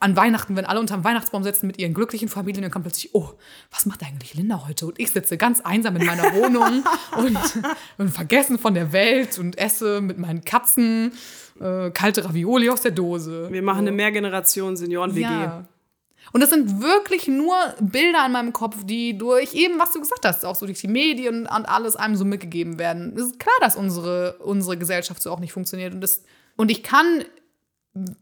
[0.00, 3.30] an Weihnachten, wenn alle unterm Weihnachtsbaum sitzen mit ihren glücklichen Familien, dann kommt plötzlich, oh,
[3.70, 4.86] was macht eigentlich Linda heute?
[4.86, 6.84] Und ich sitze ganz einsam in meiner Wohnung
[7.16, 7.38] und,
[7.98, 11.12] und vergessen von der Welt und esse mit meinen Katzen
[11.60, 13.48] äh, kalte Ravioli aus der Dose.
[13.50, 15.22] Wir machen eine Mehrgeneration-Senioren-WG.
[15.22, 15.64] Ja.
[16.32, 20.24] Und das sind wirklich nur Bilder in meinem Kopf, die durch eben, was du gesagt
[20.24, 23.14] hast, auch so durch die Medien und alles einem so mitgegeben werden.
[23.16, 25.94] Es ist klar, dass unsere, unsere Gesellschaft so auch nicht funktioniert.
[25.94, 26.24] Und, das,
[26.56, 27.24] und ich kann,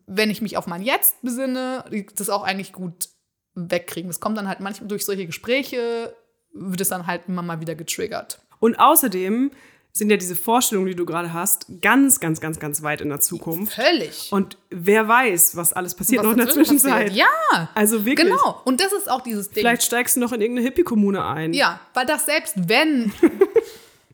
[0.06, 1.84] wenn ich mich auf mein Jetzt besinne,
[2.16, 3.08] das auch eigentlich gut
[3.54, 4.08] wegkriegen.
[4.08, 6.14] Das kommt dann halt manchmal durch solche Gespräche,
[6.52, 8.40] wird es dann halt immer mal wieder getriggert.
[8.60, 9.50] Und außerdem
[9.94, 13.20] sind ja diese Vorstellungen, die du gerade hast, ganz, ganz, ganz, ganz weit in der
[13.20, 13.74] Zukunft.
[13.74, 14.28] Völlig.
[14.32, 17.08] Und wer weiß, was alles passiert Was noch in der Zwischenzeit.
[17.08, 17.16] passiert.
[17.52, 18.28] Ja, Also wirklich.
[18.28, 18.60] genau.
[18.64, 19.60] Und das ist auch dieses Ding.
[19.62, 21.52] Vielleicht steigst du noch in irgendeine Hippie-Kommune ein.
[21.52, 23.12] Ja, weil das selbst wenn.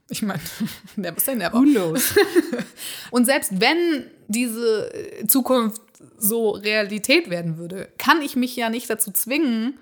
[0.09, 0.41] ich meine,
[0.97, 1.57] never say never.
[1.59, 2.15] Who knows?
[3.11, 4.91] Und selbst wenn diese
[5.27, 5.83] Zukunft
[6.17, 9.79] so Realität werden würde, kann ich mich ja nicht dazu zwingen,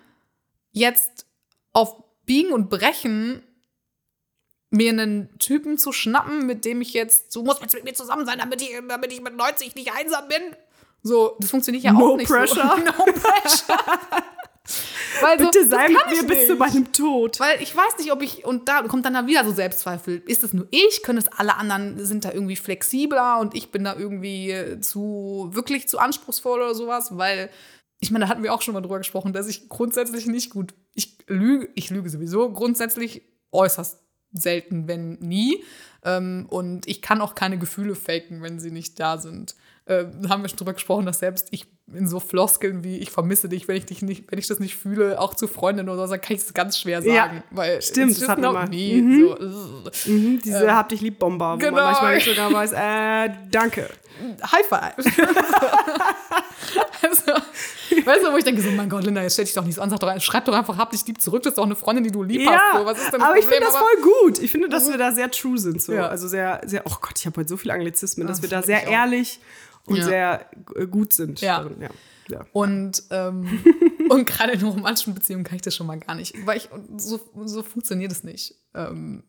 [0.72, 1.26] jetzt
[1.72, 3.42] auf Biegen und Brechen
[4.70, 8.26] mir einen Typen zu schnappen, mit dem ich jetzt, so muss man mit mir zusammen
[8.26, 10.42] sein, damit ich, damit ich mit 90 nicht einsam bin.
[11.02, 12.76] So, das funktioniert ja No auch nicht pressure.
[12.76, 12.82] so.
[12.82, 14.24] No pressure.
[15.20, 17.38] Weil so, Bitte das sei mit mir bis zu meinem Tod.
[17.40, 20.22] Weil ich weiß nicht, ob ich, und da kommt dann da wieder so Selbstzweifel.
[20.26, 21.02] Ist es nur ich?
[21.02, 25.50] Können es alle anderen, sind da irgendwie flexibler und ich bin da irgendwie äh, zu,
[25.52, 27.16] wirklich zu anspruchsvoll oder sowas?
[27.16, 27.50] Weil,
[28.00, 30.74] ich meine, da hatten wir auch schon mal drüber gesprochen, dass ich grundsätzlich nicht gut,
[30.94, 34.00] ich lüge, ich lüge sowieso grundsätzlich äußerst
[34.32, 35.62] selten, wenn nie.
[36.04, 39.54] Ähm, und ich kann auch keine Gefühle faken, wenn sie nicht da sind.
[39.86, 43.12] Äh, da haben wir schon drüber gesprochen, dass selbst ich in so Floskeln wie ich
[43.12, 46.06] vermisse dich, wenn ich dich nicht, wenn ich das nicht fühle, auch zu Freundinnen oder
[46.08, 47.14] so, dann kann ich es ganz schwer sagen.
[47.14, 48.68] Ja, weil stimmt, das not mal.
[48.68, 49.00] me.
[49.02, 49.18] Mhm.
[49.92, 50.10] So.
[50.10, 51.72] Mhm, diese Hab dich lieb Bomber, wo Genau.
[51.76, 53.88] man manchmal nicht sogar weiß, äh, danke.
[54.50, 54.94] High five.
[57.02, 57.32] also,
[58.04, 59.82] weißt du, wo ich denke, so, mein Gott, Linda, jetzt stell dich doch nicht so
[59.82, 62.04] an, sag doch, schreib doch einfach, hab dich lieb zurück, das ist doch eine Freundin,
[62.04, 62.78] die du lieb Ja, hast.
[62.80, 64.38] So, was ist denn aber ich finde das voll gut.
[64.38, 65.82] Ich finde, dass wir da sehr true sind.
[65.82, 65.92] So.
[65.92, 66.08] Ja.
[66.08, 68.62] Also sehr, sehr, oh Gott, ich habe heute so viele Anglizismen, dass Ach, wir da
[68.62, 68.92] sehr auch.
[69.86, 70.04] Und Ja.
[70.04, 71.40] sehr äh, gut sind.
[71.40, 71.58] Ja.
[71.62, 71.80] darin.
[71.80, 71.90] ja.
[72.28, 72.46] ja.
[72.52, 73.46] Und, ähm,
[74.10, 76.34] und gerade in romantischen Beziehungen kann ich das schon mal gar nicht.
[76.46, 78.54] Weil ich, so, so funktioniert es nicht.
[78.74, 79.22] Ähm,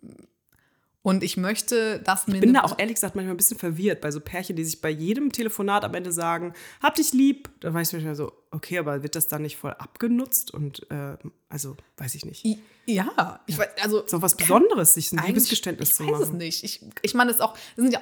[1.04, 2.36] und ich möchte, dass mir.
[2.36, 4.82] Ich bin da auch ehrlich gesagt manchmal ein bisschen verwirrt bei so Pärchen, die sich
[4.82, 6.54] bei jedem Telefonat am Ende sagen,
[6.84, 7.50] hab dich lieb.
[7.62, 10.52] Da weiß ich manchmal so, okay, aber wird das dann nicht voll abgenutzt?
[10.54, 11.16] Und äh,
[11.48, 12.44] also, weiß ich nicht.
[12.44, 14.04] I- Ja, ich weiß, also.
[14.04, 16.38] Auch was Besonderes, sich ein Liebesgeständnis ich zu weiß es machen.
[16.40, 16.64] nicht.
[16.66, 17.56] Ich, ich meine, es auch.
[17.78, 18.02] Es sind ja,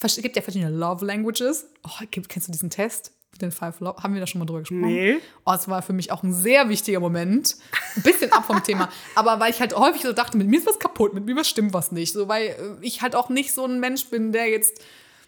[0.00, 1.66] es gibt ja verschiedene Love Languages.
[1.84, 3.12] Oh, kennst du diesen Test?
[3.32, 4.02] Mit den Five Love?
[4.02, 4.82] Haben wir da schon mal drüber gesprochen?
[4.82, 5.16] Nee.
[5.44, 7.56] Oh, es war für mich auch ein sehr wichtiger Moment.
[7.96, 8.88] Ein bisschen ab vom Thema.
[9.14, 11.72] Aber weil ich halt häufig so dachte, mit mir ist was kaputt, mit mir stimmt
[11.72, 12.12] was nicht.
[12.12, 14.80] So, weil äh, ich halt auch nicht so ein Mensch bin, der jetzt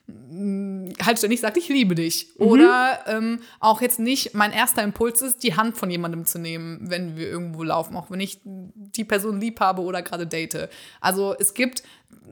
[0.08, 2.38] halt ständig sagt, ich liebe dich.
[2.38, 6.78] Oder ähm, auch jetzt nicht, mein erster Impuls ist, die Hand von jemandem zu nehmen,
[6.82, 10.68] wenn wir irgendwo laufen, auch wenn ich die Person lieb habe oder gerade date.
[11.00, 11.82] Also es gibt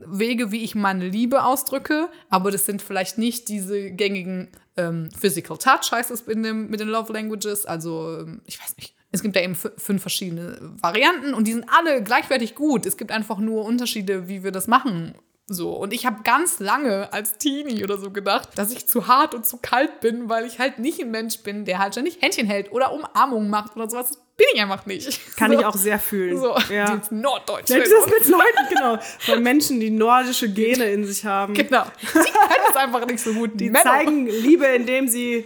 [0.05, 5.57] Wege, wie ich meine Liebe ausdrücke, aber das sind vielleicht nicht diese gängigen ähm, Physical
[5.57, 7.65] Touch, heißt es in dem, mit den Love Languages.
[7.65, 8.93] Also, ähm, ich weiß nicht.
[9.11, 12.85] Es gibt ja eben fü- fünf verschiedene Varianten und die sind alle gleichwertig gut.
[12.85, 15.15] Es gibt einfach nur Unterschiede, wie wir das machen.
[15.47, 15.73] So.
[15.73, 19.45] Und ich habe ganz lange als Teenie oder so gedacht, dass ich zu hart und
[19.45, 22.71] zu kalt bin, weil ich halt nicht ein Mensch bin, der halt ständig Händchen hält
[22.71, 24.09] oder Umarmungen macht oder sowas.
[24.09, 25.37] Das bin ich einfach nicht.
[25.37, 25.59] Kann so.
[25.59, 26.39] ich auch sehr fühlen.
[26.39, 26.95] So, Ja.
[26.97, 27.69] die Norddeutsch.
[27.69, 28.97] Ja, das ist mit Leuten, genau.
[29.27, 31.53] Bei Menschen, die nordische Gene in sich haben.
[31.53, 31.83] Genau.
[32.01, 33.51] Sie können es einfach nicht so gut.
[33.53, 33.83] Die Männer.
[33.83, 35.45] zeigen Liebe, indem sie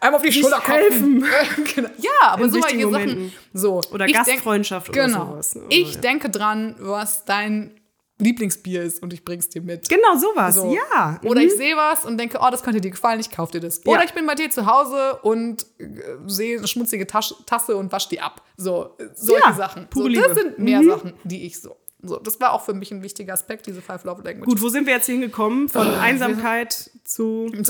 [0.00, 1.24] einmal auf die Schulter helfen.
[1.76, 1.88] genau.
[1.98, 3.32] Ja, aber In so solche Sachen.
[3.54, 3.80] So.
[3.92, 5.26] Oder ich denk- Gastfreundschaft oder genau.
[5.30, 5.62] sowas, ne?
[5.68, 6.00] Ich Ja.
[6.00, 7.70] denke dran, was dein
[8.22, 9.88] Lieblingsbier ist und ich bring's dir mit.
[9.88, 10.72] Genau sowas, So.
[10.74, 11.20] ja.
[11.24, 11.46] Oder Mhm.
[11.46, 13.84] ich sehe was und denke, oh, das könnte dir gefallen, ich kaufe dir das.
[13.86, 14.04] Oder Ja.
[14.04, 15.86] ich bin bei dir zu Hause und äh,
[16.26, 18.42] sehe eine schmutzige Tasch Tasse und wasche die ab.
[18.56, 19.88] So, äh, solche Ja, Sachen.
[19.94, 20.34] So, das Liebe.
[20.34, 20.88] sind mehr Mhm.
[20.88, 21.76] Sachen, die ich so.
[22.04, 24.44] So, das war auch für mich ein wichtiger Aspekt, diese Five Love Language.
[24.48, 25.68] Gut, wo sind wir jetzt hingekommen?
[25.68, 27.50] Von Einsamkeit zu.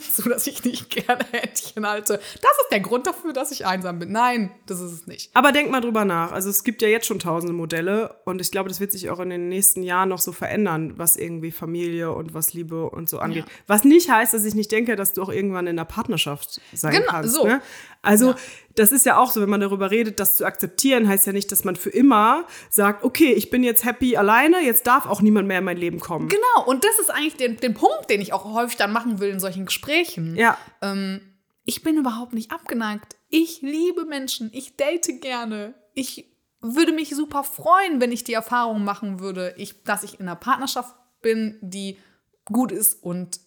[0.00, 2.14] so, dass ich nicht gerne Händchen halte.
[2.14, 4.12] Das ist der Grund dafür, dass ich einsam bin.
[4.12, 5.30] Nein, das ist es nicht.
[5.34, 6.32] Aber denk mal drüber nach.
[6.32, 9.20] Also es gibt ja jetzt schon tausende Modelle und ich glaube, das wird sich auch
[9.20, 13.18] in den nächsten Jahren noch so verändern, was irgendwie Familie und was Liebe und so
[13.18, 13.44] angeht.
[13.66, 16.92] Was nicht heißt, dass ich nicht denke, dass du auch irgendwann in einer Partnerschaft sein
[16.92, 17.34] Genau, kannst.
[17.34, 17.46] so.
[17.46, 17.60] Ne?
[18.02, 18.36] Also Ja.
[18.76, 21.50] das ist ja auch so, wenn man darüber redet, das zu akzeptieren, heißt ja nicht,
[21.50, 25.48] dass man für immer sagt, okay, ich bin jetzt happy alleine, jetzt darf auch niemand
[25.48, 26.28] mehr in mein Leben kommen.
[26.28, 29.28] Genau, und das ist eigentlich der, der Punkt, den ich auch häufig dann machen will
[29.30, 30.34] in solchen Gesprächen.
[30.34, 31.20] Ja, Ähm,
[31.64, 33.16] ich bin überhaupt nicht abgeneigt.
[33.28, 34.50] Ich liebe Menschen.
[34.52, 35.74] Ich date gerne.
[35.94, 36.26] Ich
[36.60, 40.36] würde mich super freuen, wenn ich die Erfahrung machen würde, ich, dass ich in einer
[40.36, 41.98] Partnerschaft bin, die
[42.44, 43.40] gut ist und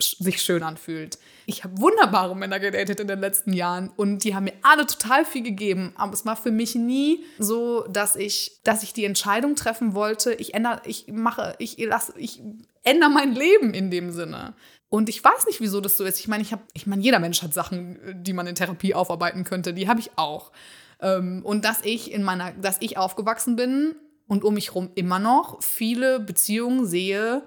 [0.00, 1.18] sich schön anfühlt.
[1.46, 5.24] Ich habe wunderbare Männer gedatet in den letzten Jahren und die haben mir alle total
[5.24, 9.54] viel gegeben, aber es war für mich nie so, dass ich, dass ich die Entscheidung
[9.54, 12.42] treffen wollte, ich ändere, ich mache, ich lasse, ich
[12.82, 14.54] ändere mein Leben in dem Sinne.
[14.88, 16.20] Und ich weiß nicht, wieso das so ist.
[16.20, 19.42] Ich meine, ich habe, ich meine, jeder Mensch hat Sachen, die man in Therapie aufarbeiten
[19.42, 19.74] könnte.
[19.74, 20.52] Die habe ich auch.
[21.00, 23.96] Ähm, und dass ich in meiner, dass ich aufgewachsen bin
[24.28, 27.42] und um mich herum immer noch viele Beziehungen sehe,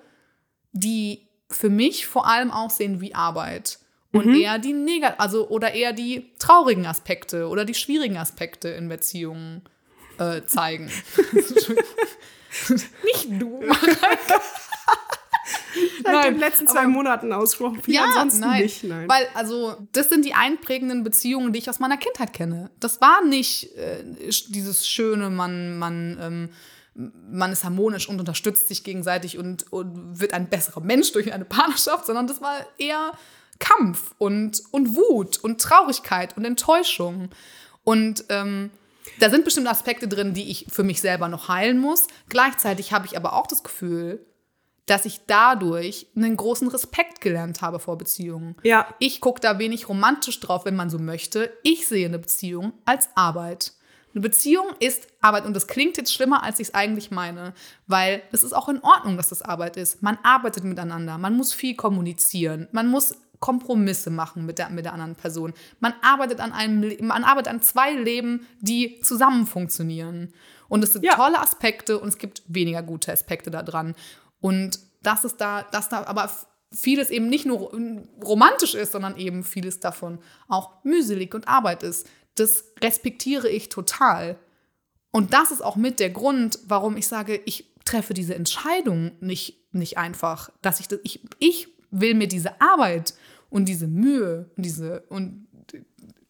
[0.74, 3.80] die für mich vor allem aussehen wie Arbeit.
[4.14, 8.90] Und eher die negat also oder eher die traurigen Aspekte oder die schwierigen Aspekte in
[8.90, 9.62] Beziehungen
[10.18, 10.86] äh, zeigen.
[13.04, 13.62] Nicht du.
[16.04, 17.82] seit den letzten zwei aber- Monaten ausgesprochen.
[17.82, 18.64] Viel Ja, ansonsten nein.
[18.64, 18.84] nicht.
[18.84, 19.08] Nein.
[19.08, 22.72] Weil, also, das sind die einprägenden Beziehungen, die ich aus meiner Kindheit kenne.
[22.80, 24.04] Das war nicht äh,
[24.50, 26.50] dieses schöne, man, man, ähm,
[26.98, 31.46] man ist harmonisch und unterstützt sich gegenseitig und, und wird ein besserer Mensch durch eine
[31.46, 33.12] Partnerschaft, sondern das war eher
[33.60, 37.30] Kampf und, und Wut und Traurigkeit und Enttäuschung.
[37.84, 38.72] Und ähm,
[39.20, 42.08] da sind bestimmte Aspekte drin, die ich für mich selber noch heilen muss.
[42.30, 44.26] Gleichzeitig habe ich aber auch das Gefühl,
[44.88, 48.56] dass ich dadurch einen großen Respekt gelernt habe vor Beziehungen.
[48.64, 48.88] Ja.
[49.00, 51.52] Ich gucke da wenig romantisch drauf, wenn man so möchte.
[51.62, 53.74] Ich sehe eine Beziehung als Arbeit.
[54.18, 57.54] Eine Beziehung ist Arbeit und das klingt jetzt schlimmer, als ich es eigentlich meine,
[57.86, 60.02] weil es ist auch in Ordnung, dass das Arbeit ist.
[60.02, 64.94] Man arbeitet miteinander, man muss viel kommunizieren, man muss Kompromisse machen mit der, mit der
[64.94, 65.54] anderen Person.
[65.80, 70.34] Man arbeitet an einem, man arbeitet an zwei Leben, die zusammen funktionieren.
[70.68, 71.14] Und es sind Ja.
[71.14, 73.94] tolle Aspekte und es gibt weniger gute Aspekte daran.
[74.42, 76.32] Und dass es da, dass da aber
[76.72, 77.72] vieles eben nicht nur
[78.26, 82.08] romantisch ist, sondern eben vieles davon auch mühselig und Arbeit ist.
[82.40, 84.38] Das respektiere ich total.
[85.12, 89.58] Und das ist auch mit der Grund, warum ich sage, ich treffe diese Entscheidung nicht,
[89.72, 93.14] nicht einfach, dass ich das, ich, ich will mir diese Arbeit
[93.50, 95.48] und diese Mühe und diese, und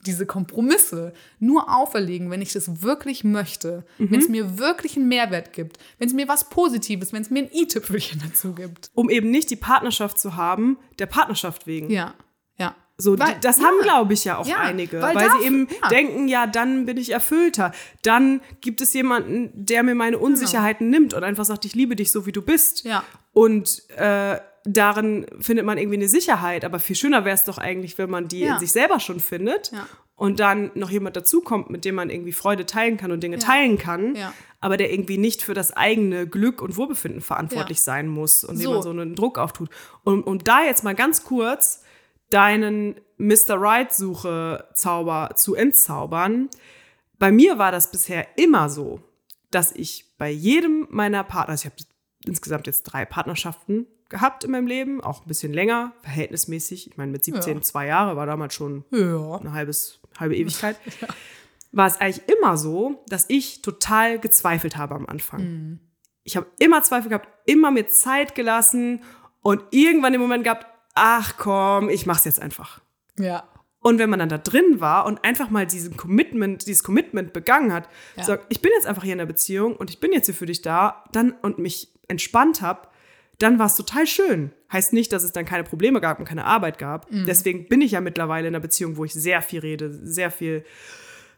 [0.07, 5.53] diese Kompromisse nur auferlegen, wenn ich das wirklich möchte, wenn es mir wirklich einen Mehrwert
[5.53, 8.89] gibt, wenn es mir was Positives, wenn es mir ein i-Tüpfelchen dazu gibt.
[8.93, 11.91] um eben nicht die Partnerschaft zu haben, der Partnerschaft wegen.
[11.91, 12.15] Ja.
[12.99, 13.65] So, Weil- das ja.
[13.65, 15.87] haben, glaube ich, ja auch Ja, einige, weil weil, darf- sie eben ja.
[15.89, 17.71] denken, ja, dann bin ich erfüllter.
[18.01, 22.11] Dann gibt es jemanden, der mir meine Unsicherheiten nimmt und einfach sagt, ich liebe dich
[22.11, 22.85] so, wie du bist.
[22.85, 23.03] Ja.
[23.33, 26.65] Und äh, darin findet man irgendwie eine Sicherheit.
[26.65, 29.71] Aber viel schöner wäre es doch eigentlich, wenn man die in sich selber schon findet
[30.15, 33.77] und dann noch jemand dazukommt, mit dem man irgendwie Freude teilen kann und Dinge teilen
[33.77, 34.17] kann,
[34.59, 38.63] aber der irgendwie nicht für das eigene Glück und Wohlbefinden verantwortlich sein muss und dem
[38.63, 38.71] So.
[38.73, 39.69] man so einen Druck auftut.
[40.03, 41.83] Und, und da jetzt mal ganz kurz
[42.29, 43.55] deinen Mr.
[43.59, 46.49] Right-Suche-Zauber zu entzaubern.
[47.19, 49.01] Bei mir war das bisher immer so,
[49.51, 51.83] dass ich bei jedem meiner Partner, also ich habe
[52.25, 56.91] insgesamt jetzt drei Partnerschaften gehabt in meinem Leben, auch ein bisschen länger, verhältnismäßig.
[56.91, 57.61] Ich meine, mit 17 Ja.
[57.61, 59.35] zwei Jahre war damals schon Ja.
[59.35, 60.77] eine halbes, halbe Ewigkeit.
[61.71, 65.79] War es eigentlich immer so, dass ich total gezweifelt habe am Anfang.
[66.23, 69.01] Ich habe immer Zweifel gehabt, immer mir Zeit gelassen
[69.41, 70.65] und irgendwann den Moment gehabt,
[70.97, 72.81] ach komm, ich mach's jetzt einfach.
[73.19, 73.43] Ja.
[73.79, 77.71] Und wenn man dann da drin war und einfach mal diesen Commitment, dieses Commitment begangen
[77.71, 78.23] hat, Ja.
[78.23, 80.45] sagt, ich bin jetzt einfach hier in der Beziehung und ich bin jetzt hier für
[80.47, 82.87] dich da, dann und mich entspannt habe,
[83.37, 84.51] dann war es total schön.
[84.73, 87.09] Heißt nicht, dass es dann keine Probleme gab und keine Arbeit gab.
[87.11, 87.25] Mhm.
[87.27, 90.65] Deswegen bin ich ja mittlerweile in einer Beziehung, wo ich sehr viel rede, sehr viel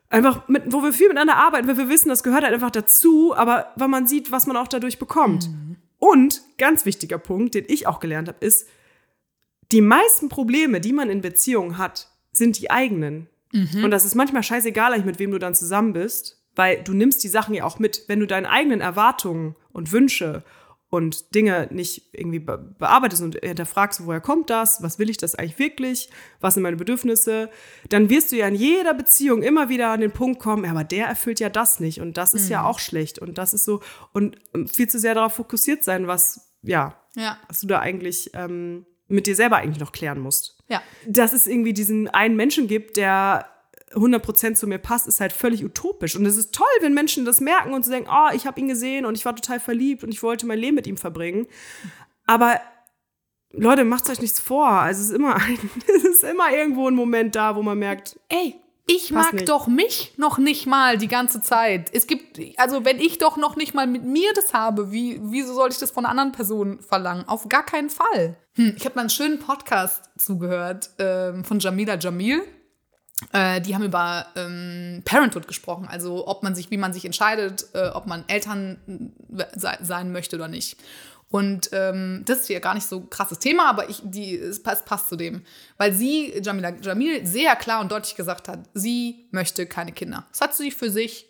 [0.09, 3.35] einfach mit, wo wir viel miteinander arbeiten, weil wir wissen, das gehört halt einfach dazu,
[3.35, 5.49] aber weil man sieht, was man auch dadurch bekommt.
[5.49, 5.75] Mhm.
[5.99, 8.67] Und ganz wichtiger Punkt, den ich auch gelernt habe, ist,
[9.71, 13.27] die meisten Probleme, die man in Beziehungen hat, sind die eigenen.
[13.83, 17.27] Und das ist manchmal scheißegal, mit wem du dann zusammen bist, weil du nimmst die
[17.29, 18.03] Sachen ja auch mit.
[18.07, 20.43] Wenn du deine eigenen Erwartungen und Wünsche
[20.91, 25.35] und Dinge nicht irgendwie be bearbeitest und hinterfragst, woher kommt das, was will ich das
[25.35, 26.09] eigentlich wirklich,
[26.39, 27.49] was sind meine Bedürfnisse,
[27.89, 30.83] dann wirst du ja in jeder Beziehung immer wieder an den Punkt kommen, ja, aber
[30.83, 32.01] der erfüllt ja das nicht.
[32.01, 33.19] Und das ist ja auch schlecht.
[33.19, 33.81] Und das ist so
[34.13, 34.37] und
[34.71, 37.37] viel zu sehr darauf fokussiert sein, was, ja, Ja.
[37.47, 40.57] was du da eigentlich ähm, mit dir selber eigentlich noch klären musst.
[40.69, 40.81] Ja.
[41.05, 43.49] Dass es irgendwie diesen einen Menschen gibt, der
[43.93, 46.15] 100% zu mir passt, ist halt völlig utopisch.
[46.15, 48.67] Und es ist toll, wenn Menschen das merken und so denken, oh, ich habe ihn
[48.67, 51.47] gesehen und ich war total verliebt und ich wollte mein Leben mit ihm verbringen.
[52.25, 52.61] Aber
[53.51, 54.67] Leute, macht euch nichts vor.
[54.67, 55.57] Also es ist immer ein,
[55.95, 58.55] es ist immer irgendwo ein Moment da, wo man merkt, Ey,
[58.89, 59.49] ich Passt mag nicht.
[59.49, 61.89] doch mich noch nicht mal die ganze Zeit.
[61.93, 65.53] Es gibt, also wenn ich doch noch nicht mal mit mir das habe, wie, wieso
[65.53, 67.27] soll ich das von anderen Person verlangen?
[67.27, 68.37] Auf gar keinen Fall.
[68.55, 72.41] Hm, ich habe mal einen schönen Podcast zugehört ähm, von Jamila Jamil.
[73.33, 77.65] Äh, die haben über ähm, Parenthood gesprochen, also ob man sich, wie man sich entscheidet,
[77.73, 80.77] äh, ob man Eltern äh, se sein möchte oder nicht.
[81.29, 84.85] Und ähm, das ist ja gar nicht so krasses Thema, aber ich, die, es passt,
[84.85, 85.43] passt zu dem.
[85.77, 90.25] Weil sie, Jamila Jamil, sehr klar und deutlich gesagt hat, sie möchte keine Kinder.
[90.31, 91.27] Das hat sie für sich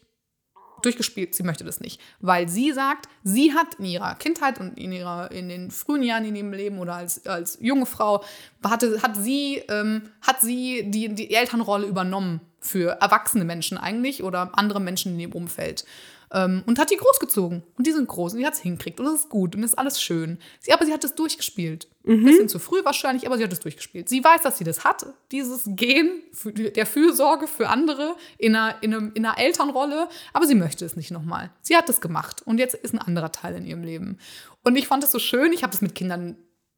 [0.82, 2.00] durchgespielt, sie möchte das nicht.
[2.22, 6.24] Weil sie sagt, sie hat in ihrer Kindheit und in, ihrer, in den frühen Jahren
[6.24, 8.24] in ihrem Leben oder als, als junge Frau,
[8.64, 14.52] hatte, hat sie, ähm, hat sie die, die Elternrolle übernommen für erwachsene Menschen eigentlich oder
[14.54, 15.86] andere Menschen in ihrem Umfeld.
[16.32, 17.64] Ähm, und hat die großgezogen.
[17.78, 19.00] Und die sind groß und die hat es hingekriegt.
[19.00, 20.38] Und das ist gut und das ist alles schön.
[20.60, 21.88] Sie, aber sie hat es durchgespielt.
[22.06, 24.10] Ein bisschen zu früh wahrscheinlich, aber sie hat es durchgespielt.
[24.10, 28.82] Sie weiß, dass sie das hat, dieses Gen für, der Fürsorge für andere in einer,
[28.82, 31.52] in, einem, in einer Elternrolle, aber sie möchte es nicht nochmal.
[31.62, 34.18] Sie hat es gemacht und jetzt ist ein anderer Teil in ihrem Leben.
[34.64, 36.38] Und ich fand es so schön, ich habe das mit Kindern,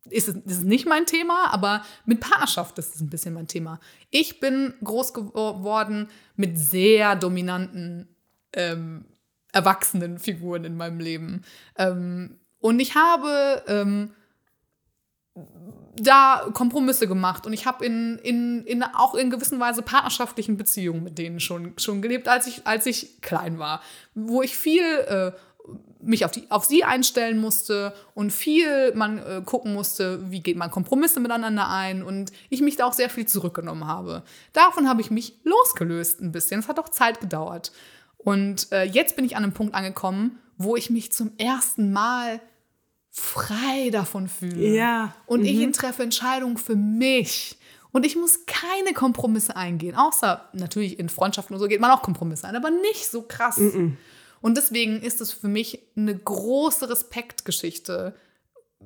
[0.10, 3.48] ist es, ist es nicht mein Thema, aber mit Partnerschaft ist es ein bisschen mein
[3.48, 3.80] Thema.
[4.10, 8.10] Ich bin groß geworden mit sehr dominanten
[8.54, 9.06] ähm,
[9.52, 11.44] erwachsenen Figuren in meinem Leben.
[11.78, 14.12] Ähm, und ich habe ähm,
[15.96, 21.04] da Kompromisse gemacht und ich habe in, in, in auch in gewisser Weise partnerschaftlichen Beziehungen
[21.04, 23.82] mit denen schon, schon gelebt, als ich, als ich klein war,
[24.14, 25.32] wo ich viel äh,
[26.02, 30.58] mich auf, die, auf sie einstellen musste und viel man äh, gucken musste, wie geht
[30.58, 34.24] man Kompromisse miteinander ein und ich mich da auch sehr viel zurückgenommen habe.
[34.54, 36.60] Davon habe ich mich losgelöst ein bisschen.
[36.60, 37.72] Es hat auch Zeit gedauert.
[38.24, 42.40] Und äh, jetzt bin ich an einem Punkt angekommen, wo ich mich zum ersten Mal
[43.10, 44.68] frei davon fühle.
[44.76, 45.16] Ja.
[45.26, 47.58] Und ich treffe Entscheidungen für mich.
[47.92, 49.96] Und ich muss keine Kompromisse eingehen.
[49.96, 53.60] Außer natürlich in Freundschaften und so geht man auch Kompromisse ein, aber nicht so krass.
[54.40, 58.16] Und deswegen ist es für mich eine große Respektgeschichte,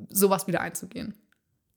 [0.10, 1.14] sowas wieder einzugehen.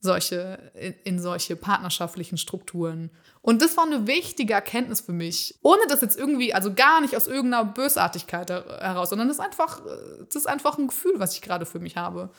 [0.01, 0.71] Solche,
[1.03, 3.11] in, solche partnerschaftlichen Strukturen.
[3.43, 5.59] Und das war eine wichtige Erkenntnis für mich.
[5.63, 9.45] Ohne das jetzt irgendwie, also gar nicht aus irgendeiner Bösartigkeit her- heraus, sondern das ist
[9.45, 9.83] einfach,
[10.27, 12.31] das ist einfach ein Gefühl, was ich gerade für mich habe.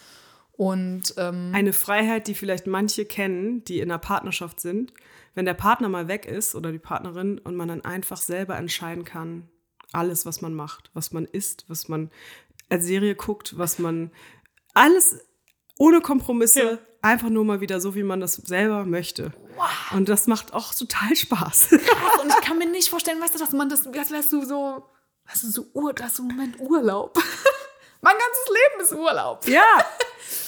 [0.53, 4.93] Und ähm, Eine Freiheit, die vielleicht manche kennen, die in einer Partnerschaft sind,
[5.36, 9.03] wenn der Partner mal weg ist oder die Partnerin und man dann einfach selber entscheiden
[9.05, 9.49] kann,
[9.91, 12.10] alles, was man macht, was man isst, was man
[12.70, 14.12] als Serie guckt, was man
[14.74, 15.18] alles
[15.78, 19.32] ohne Kompromisse, einfach nur mal wieder so, wie man das selber möchte.
[19.93, 21.70] Und das macht auch total Spaß.
[21.70, 22.22] krass.
[22.22, 24.86] Und ich kann mir nicht vorstellen, weißt du, dass man das, als wärst du so,
[25.26, 27.18] hast du so Ur, du hast so Moment Urlaub.
[28.02, 29.47] mein ganzes Leben ist Urlaub.
[29.47, 29.64] Ja.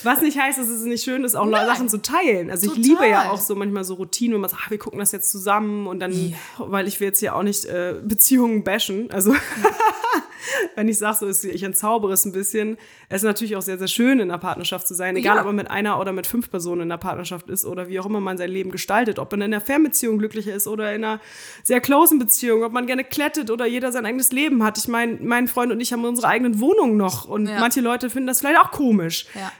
[0.04, 1.66] Was nicht heißt, dass es nicht schön ist, auch Nein.
[1.66, 2.52] Sachen zu teilen.
[2.52, 2.84] Also ich Total.
[2.84, 5.32] liebe ja auch so manchmal so Routinen, wenn man sagt, ah, wir gucken das jetzt
[5.32, 6.38] zusammen und dann, Ja.
[6.58, 9.10] weil ich will jetzt hier auch nicht äh, Beziehungen bashen.
[9.12, 9.36] Also
[10.76, 12.78] wenn ich sage, so ist, ich entzaubere es ein bisschen.
[13.10, 15.42] Es ist natürlich auch sehr, sehr schön, in einer Partnerschaft zu sein, egal Ja.
[15.42, 18.06] ob man mit einer oder mit fünf Personen in einer Partnerschaft ist oder wie auch
[18.06, 21.20] immer man sein Leben gestaltet, ob man in einer Fernbeziehung glücklicher ist oder in einer
[21.64, 24.78] sehr closen Beziehung, ob man gerne klettet oder jeder sein eigenes Leben hat.
[24.78, 27.60] Ich meine, mein Freund und ich haben unsere eigenen Wohnungen noch und Ja.
[27.60, 29.52] manche Leute finden das vielleicht auch komisch Ja.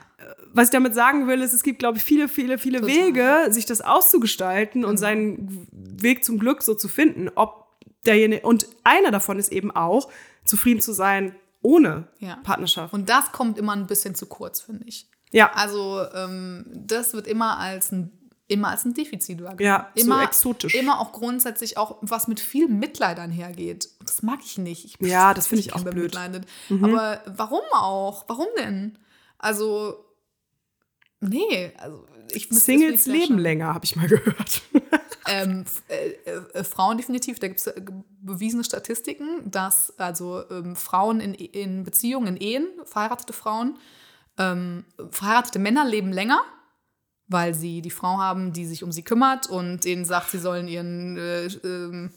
[0.54, 2.94] was ich damit sagen will, ist, es gibt, glaube ich, viele, viele, viele Total.
[2.94, 3.06] Genau.
[3.06, 7.30] Wege, sich das auszugestalten und seinen Weg zum Glück so zu finden.
[7.34, 7.66] Ob
[8.06, 10.08] derjenige, und einer davon ist eben auch,
[10.44, 12.36] zufrieden zu sein ohne Ja.
[12.42, 12.92] Partnerschaft.
[12.92, 15.08] Und das kommt immer ein bisschen zu kurz, finde ich.
[15.30, 18.18] ja, Also ähm, das wird immer als ein
[18.48, 19.60] immer als ein Defizit wahrgenommen.
[19.64, 20.74] Ja, so immer, exotisch.
[20.74, 23.88] Immer auch grundsätzlich auch, was mit viel Mitleid einhergeht.
[24.04, 24.84] Das mag ich nicht.
[24.84, 25.94] Ich, Ja, das finde ich auch blöd.
[25.94, 26.44] bemitleidet.
[26.82, 28.24] Aber warum auch?
[28.28, 28.98] Warum denn?
[29.38, 30.04] Also,
[31.20, 31.72] nee.
[31.78, 34.60] Also, ich, Singles leben länger, habe ich mal gehört.
[35.28, 37.72] Ähm, äh, äh, äh, Frauen definitiv, da gibt es
[38.20, 43.78] bewiesene Statistiken, dass also ähm, Frauen in, in Beziehungen, in Ehen, verheiratete Frauen,
[44.38, 46.42] ähm, verheiratete Männer leben länger
[47.32, 50.68] weil sie die Frau haben, die sich um sie kümmert und denen sagt, sie sollen
[50.68, 52.10] ihren äh, ähm,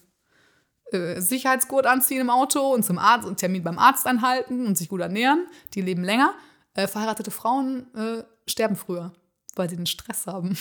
[0.91, 4.89] äh, Sicherheitsgurt anziehen im Auto und zum Arzt und Termin beim Arzt anhalten und sich
[4.89, 5.47] gut ernähren.
[5.73, 6.33] Die leben länger.
[6.73, 9.13] Äh, verheiratete Frauen äh, sterben früher,
[9.55, 10.57] weil sie den Stress haben,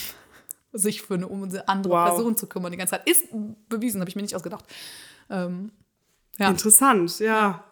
[0.75, 2.09] sich für eine, um andere Wow.
[2.09, 3.09] Person zu kümmern die ganze Zeit.
[3.09, 3.29] Ist
[3.69, 4.65] bewiesen, habe ich mir nicht ausgedacht.
[5.31, 5.71] Ähm,
[6.39, 6.49] ja.
[6.51, 7.65] Interessant, ja.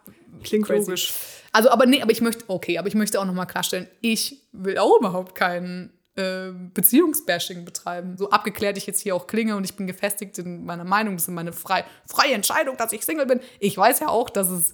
[0.43, 0.79] Klingt Crazy.
[0.79, 1.13] logisch.
[1.51, 4.77] Also, aber nee, aber ich möchte, okay, aber ich möchte auch nochmal klarstellen, ich will
[4.77, 8.17] auch überhaupt kein äh, Beziehungsbashing betreiben.
[8.17, 11.23] So abgeklärt ich jetzt hier auch klinge und ich bin gefestigt in meiner Meinung, das
[11.23, 13.39] ist meine frei, freie Entscheidung, dass ich Single bin.
[13.59, 14.73] Ich weiß ja auch, dass es,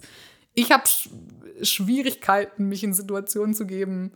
[0.54, 1.10] ich habe Sch
[1.62, 4.12] Schwierigkeiten, mich in Situationen zu geben,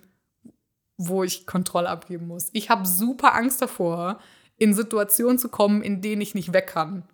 [0.96, 2.50] wo ich Kontrolle abgeben muss.
[2.52, 4.18] Ich habe super Angst davor,
[4.56, 7.04] in Situationen zu kommen, in denen ich nicht weg kann.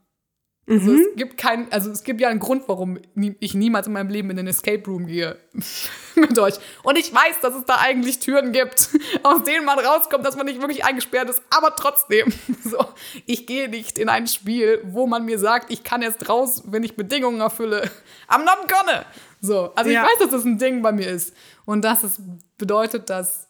[0.68, 2.96] Also es gibt kein, also es gibt ja einen Grund, warum
[3.40, 5.36] ich niemals in meinem Leben in den Escape Room gehe
[6.14, 6.54] mit euch.
[6.84, 8.90] Und ich weiß, dass es da eigentlich Türen gibt,
[9.24, 12.32] aus denen man rauskommt, dass man nicht wirklich eingesperrt ist, aber trotzdem.
[12.62, 12.84] So,
[13.26, 16.84] ich gehe nicht in ein Spiel, wo man mir sagt, ich kann erst raus, wenn
[16.84, 17.90] ich Bedingungen erfülle.
[18.28, 19.06] I'm not gonna.
[19.40, 20.04] So, also Ja.
[20.04, 21.34] ich weiß, dass das ein Ding bei mir ist.
[21.64, 22.20] Und dass es
[22.58, 23.48] bedeutet, dass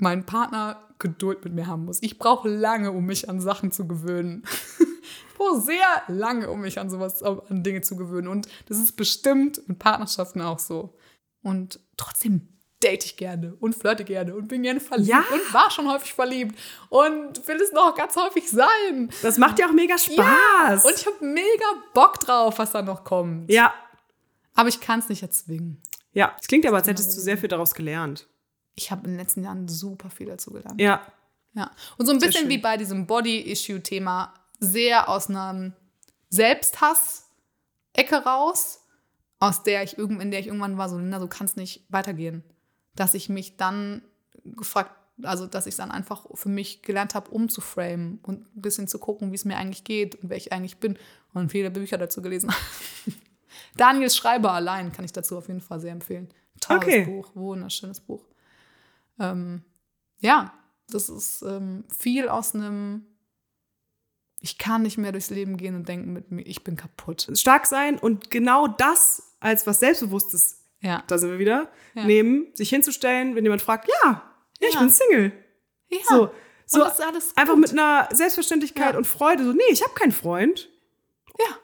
[0.00, 1.98] mein Partner Geduld mit mir haben muss.
[2.02, 4.44] Ich brauche lange, um mich an Sachen zu gewöhnen.
[4.78, 8.28] ich brauche sehr lange, um mich an sowas, an Dinge zu gewöhnen.
[8.28, 10.94] Und das ist bestimmt mit Partnerschaften auch so.
[11.42, 12.48] Und trotzdem
[12.82, 15.22] date ich gerne und flirte gerne und bin gerne verliebt Ja.
[15.32, 19.10] und war schon häufig verliebt und will es noch ganz häufig sein.
[19.22, 20.16] Das macht ja auch mega Spaß.
[20.16, 23.50] Ja, und ich habe mega Bock drauf, was da noch kommt.
[23.50, 23.72] ja,
[24.54, 25.82] Aber ich kann es nicht erzwingen.
[26.12, 26.34] ja.
[26.40, 28.26] Es klingt aber, als hättest du sehr viel daraus gelernt.
[28.74, 30.80] Ich habe in den letzten Jahren super viel dazu gelernt.
[30.80, 31.02] Ja.
[31.54, 31.70] Ja.
[31.98, 35.72] Und so ein bisschen wie bei diesem Body-Issue-Thema, sehr aus einer
[36.28, 38.80] Selbsthass-Ecke raus,
[39.38, 41.84] aus der ich irgend- in der ich irgendwann war, so, Linda, so kann es nicht
[41.88, 42.44] weitergehen.
[42.94, 44.02] Dass ich mich dann
[44.44, 44.92] gefragt,
[45.22, 49.32] also dass ich dann einfach für mich gelernt habe, umzuframen und ein bisschen zu gucken,
[49.32, 50.98] wie es mir eigentlich geht und wer ich eigentlich bin
[51.34, 52.60] und viele Bücher dazu gelesen habe.
[53.76, 56.28] Daniel Schreiber allein kann ich dazu auf jeden Fall sehr empfehlen.
[56.60, 57.04] Tolles Okay.
[57.04, 58.24] Buch, wunderschönes Buch.
[59.20, 59.62] Ähm,
[60.18, 60.52] ja,
[60.88, 63.04] das ist ähm, viel aus einem,
[64.40, 67.28] ich kann nicht mehr durchs Leben gehen und denken mit mir, ich bin kaputt.
[67.34, 71.04] Stark sein und genau das als was Selbstbewusstes, Ja.
[71.06, 72.04] da sind wir wieder, Ja.
[72.04, 74.22] nehmen, sich hinzustellen, wenn jemand fragt, ja,
[74.60, 75.32] ja, ich bin Single.
[75.88, 75.98] ja.
[76.08, 76.30] So,
[76.66, 78.98] so das ist alles einfach mit einer Selbstverständlichkeit Ja.
[78.98, 79.44] und Freude.
[79.44, 80.68] So, nee, ich habe keinen Freund.
[81.38, 81.56] Ja.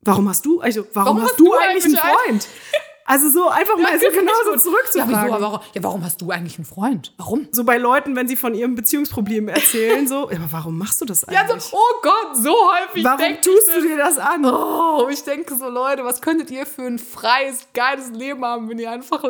[0.00, 2.48] Warum hast du, also, warum, hast, du eigentlich einen Freund?
[3.06, 5.14] Also so einfach mal so genauso zurückzufragen.
[5.14, 7.12] Ja, wieso, warum, ja, warum hast du eigentlich einen Freund?
[7.18, 7.48] Warum?
[7.52, 11.04] So bei Leuten, wenn sie von ihrem Beziehungsproblem erzählen, so, ja, aber warum machst du
[11.04, 11.64] das Ja, eigentlich?
[11.64, 14.44] so, oh Gott, so häufig warum tust du dir das an?
[14.44, 18.78] Oh, ich denke so, Leute, was könntet ihr für ein freies, geiles Leben haben, wenn
[18.78, 19.22] ihr einfach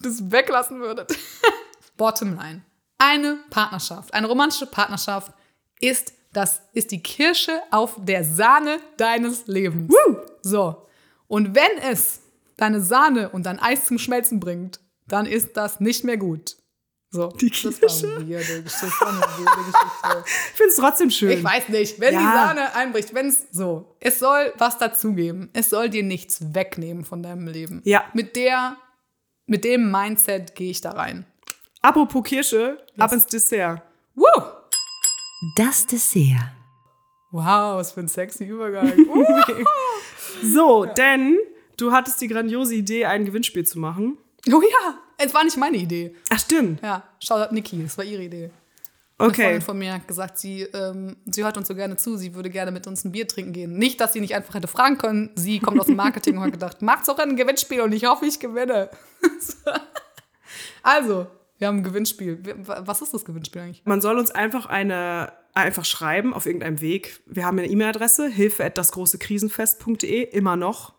[0.00, 1.16] das weglassen würdet?
[1.96, 2.62] Bottomline.
[2.98, 5.32] Eine Partnerschaft, eine romantische Partnerschaft
[5.80, 9.92] ist das ist die Kirsche auf der Sahne deines Lebens.
[10.42, 10.86] So.
[11.26, 12.20] Und wenn es
[12.60, 16.56] deine Sahne und dein Eis zum Schmelzen bringt, dann ist das nicht mehr gut.
[17.12, 17.26] So.
[17.28, 17.76] Die Kirsche?
[18.16, 18.86] eine weirde Geschichte.
[18.86, 20.24] Das war eine weirde Geschichte.
[20.26, 21.30] Ich finde es trotzdem schön.
[21.30, 22.32] Ich weiß nicht, wenn die Ja.
[22.32, 25.50] Sahne einbricht, wenn es so, es soll was dazugeben.
[25.52, 27.82] Es soll dir nichts wegnehmen von deinem Leben.
[27.84, 28.04] Ja.
[28.14, 28.76] Mit der,
[29.46, 31.26] mit dem Mindset gehe ich da rein.
[31.82, 33.82] Apropos Kirsche, ab ins Dessert.
[34.14, 34.26] Woo!
[35.56, 36.52] Das Dessert.
[37.32, 38.92] Wow, was für ein sexy Übergang.
[40.42, 41.38] So, denn
[41.80, 44.18] du hattest die grandiose Idee, ein Gewinnspiel zu machen.
[44.48, 46.14] oh ja, es war nicht meine Idee.
[46.30, 46.82] Ach, stimmt.
[46.82, 48.50] Ja, Shoutout Niki, das war ihre Idee.
[49.18, 49.42] Eine Okay.
[49.42, 52.48] Freundin von mir hat gesagt, sie, ähm, sie hört uns so gerne zu, sie würde
[52.48, 53.76] gerne mit uns ein Bier trinken gehen.
[53.76, 55.30] Nicht, dass sie nicht einfach hätte fragen können.
[55.34, 58.24] Sie kommt aus dem Marketing und hat gedacht, macht's auch ein Gewinnspiel und ich hoffe,
[58.24, 58.88] ich gewinne.
[60.82, 61.26] also,
[61.58, 62.42] wir haben ein Gewinnspiel.
[62.64, 63.82] Was ist das Gewinnspiel eigentlich?
[63.84, 67.20] Man soll uns einfach eine einfach schreiben auf irgendeinem Weg.
[67.26, 70.94] Wir haben eine E-Mail-Adresse, hilfe at dasgroßekrisenfest.de, immer noch.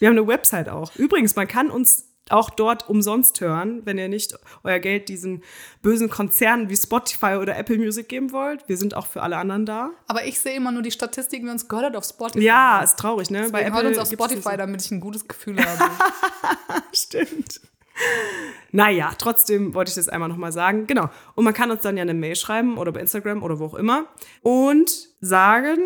[0.00, 0.96] Wir haben eine Website auch.
[0.96, 5.42] Übrigens, man kann uns auch dort umsonst hören, wenn ihr nicht euer Geld diesen
[5.82, 8.68] bösen Konzernen wie Spotify oder Apple Music geben wollt.
[8.68, 9.90] Wir sind auch für alle anderen da.
[10.06, 12.44] Aber ich sehe immer nur die Statistiken, wie uns gehört hat auf Spotify.
[12.44, 13.48] Ja, ist traurig, ne?
[13.50, 15.90] Bei hört uns auf Spotify, damit ich ein gutes Gefühl habe.
[16.92, 17.60] Stimmt.
[18.72, 20.86] Naja, trotzdem wollte ich das einmal nochmal sagen.
[20.86, 21.10] Genau.
[21.34, 23.74] Und man kann uns dann ja eine Mail schreiben oder bei Instagram oder wo auch
[23.74, 24.06] immer
[24.42, 24.90] und
[25.20, 25.78] sagen,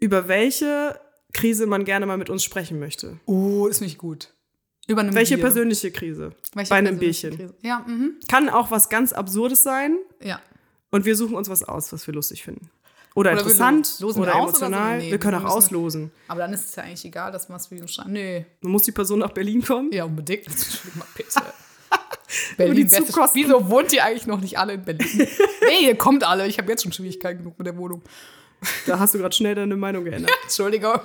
[0.00, 0.98] über welche
[1.34, 3.18] Krise man gerne mal mit uns sprechen möchte.
[3.26, 4.32] oh, ist nicht gut.
[4.86, 5.44] Über eine Welche Bier.
[5.44, 6.32] persönliche Krise?
[6.54, 7.36] Welche bei einem Bierchen.
[7.36, 7.54] Krise?
[7.62, 8.18] Ja, mhm.
[8.28, 10.40] Kann auch was ganz Absurdes sein ja.
[10.90, 12.70] und wir suchen uns was aus, was wir lustig finden.
[13.14, 14.64] Oder, Oder interessant los- losen wir oder aus oder so?
[14.66, 14.98] emotional.
[14.98, 16.10] Nee, wir können wir auch auslosen.
[16.26, 18.12] Aber dann ist es ja eigentlich egal, dass man es wie schreiben.
[18.12, 18.44] Nee.
[18.60, 19.92] Dann muss die Person nach Berlin kommen.
[19.92, 20.46] Ja, unbedingt.
[20.96, 21.40] Mal bitte.
[22.56, 22.90] Berlin.
[23.34, 25.06] Wieso wohnt ihr eigentlich noch nicht alle in Berlin?
[25.68, 26.46] nee, ihr kommt alle.
[26.48, 28.02] Ich habe jetzt schon Schwierigkeiten genug mit der Wohnung.
[28.86, 30.32] Da hast du gerade schnell deine Meinung geändert.
[30.42, 30.98] Entschuldigung.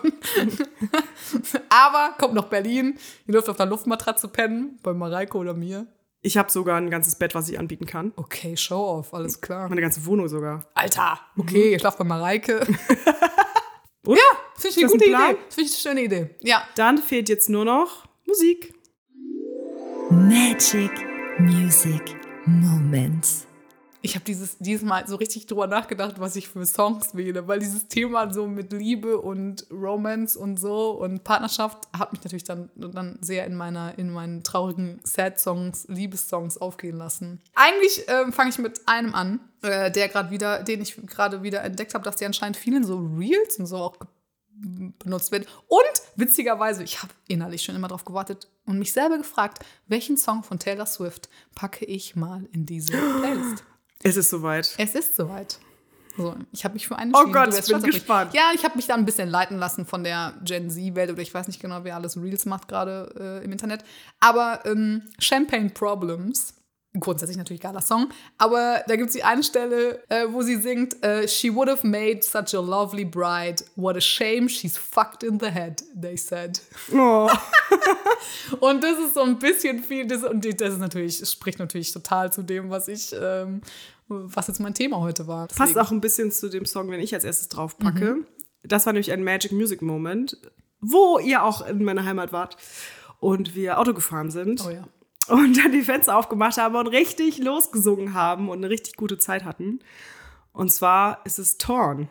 [1.70, 2.98] Aber kommt noch Berlin.
[3.28, 5.88] Ihr dürft auf der Luftmatratze pennen, bei Mareike oder mir.
[6.22, 8.12] Ich habe sogar ein ganzes Bett, was ich anbieten kann.
[8.18, 9.70] Okay, show off, alles klar.
[9.70, 10.66] Meine ganze Wohnung sogar.
[10.74, 12.60] Alter, okay, ihr schlaft bei Mareike.
[14.06, 14.20] Oder?
[14.56, 15.32] Finde ich eine ein gute Plan?
[15.32, 15.40] Idee.
[15.50, 16.36] Finde ich eine schöne Idee.
[16.42, 16.64] Ja.
[16.76, 18.74] Dann fehlt jetzt nur noch Musik.
[20.10, 20.92] Magic
[21.40, 23.49] Music Moments.
[24.02, 27.60] Ich habe dieses, dieses Mal so richtig drüber nachgedacht, was ich für Songs wähle, weil
[27.60, 32.70] dieses Thema so mit Liebe und Romance und so und Partnerschaft hat mich natürlich dann,
[32.76, 37.42] dann sehr in meiner, in meinen traurigen Sad-Songs, Liebessongs aufgehen lassen.
[37.56, 41.64] Eigentlich ähm, fange ich mit einem an, äh, der gerade wieder, den ich gerade wieder
[41.64, 43.98] entdeckt habe, dass der anscheinend vielen so Reels und so auch
[45.00, 45.48] benutzt wird.
[45.68, 45.82] Und
[46.16, 50.60] witzigerweise, ich habe innerlich schon immer drauf gewartet und mich selber gefragt, welchen Song von
[50.60, 53.64] Taylor Swift packe ich mal in diese Playlist?
[54.04, 54.74] Es ist soweit.
[54.78, 55.60] Es ist soweit.
[56.18, 57.26] So, ich habe mich für einen Oh.
[57.32, 58.34] Gott, ich bin gespannt.
[58.34, 61.34] Ja, ich habe mich da ein bisschen leiten lassen von der Gen Z-Welt oder ich
[61.34, 63.84] weiß nicht genau, wer alles Reels macht gerade äh, im Internet.
[64.20, 66.56] Aber ähm, Champagne Problems,
[67.00, 71.04] grundsätzlich natürlich geiler Song, aber da gibt es die eine Stelle, äh, wo sie singt,
[71.04, 73.64] äh, She would have made such a lovely bride.
[73.76, 76.60] What a shame she's fucked in the head, they said.
[76.94, 77.30] Oh.
[78.60, 82.32] Und das ist so ein bisschen viel, das, und das ist natürlich, spricht natürlich total
[82.34, 83.62] zu dem, was ich, ähm,
[84.08, 85.48] was jetzt mein Thema heute war.
[85.48, 88.18] Passt Deswegen- auch ein bisschen zu dem Song, den ich als erstes drauf packe.
[88.64, 90.38] Das war nämlich ein Magic Music Moment,
[90.82, 92.58] wo ihr auch in meiner Heimat wart
[93.20, 94.64] und wir Auto gefahren sind.
[94.66, 94.88] Oh ja.
[95.30, 99.44] Und dann die Fenster aufgemacht haben und richtig losgesungen haben und eine richtig gute Zeit
[99.46, 99.80] hatten.
[100.52, 102.10] Und zwar ist es Torn.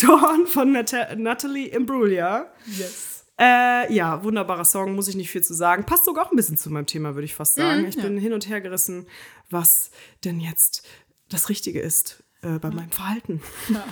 [0.00, 2.52] Torn von Nat Natalie Imbruglia.
[2.66, 3.24] Yes.
[3.40, 5.84] Äh, ja, wunderbarer Song, muss ich nicht viel zu sagen.
[5.84, 7.86] Passt sogar auch ein bisschen zu meinem Thema, würde ich fast sagen.
[7.86, 9.06] ich bin hin und her gerissen,
[9.50, 9.90] was
[10.24, 10.86] denn jetzt
[11.28, 13.40] das Richtige ist äh, bei meinem Verhalten.
[13.68, 13.84] Ja,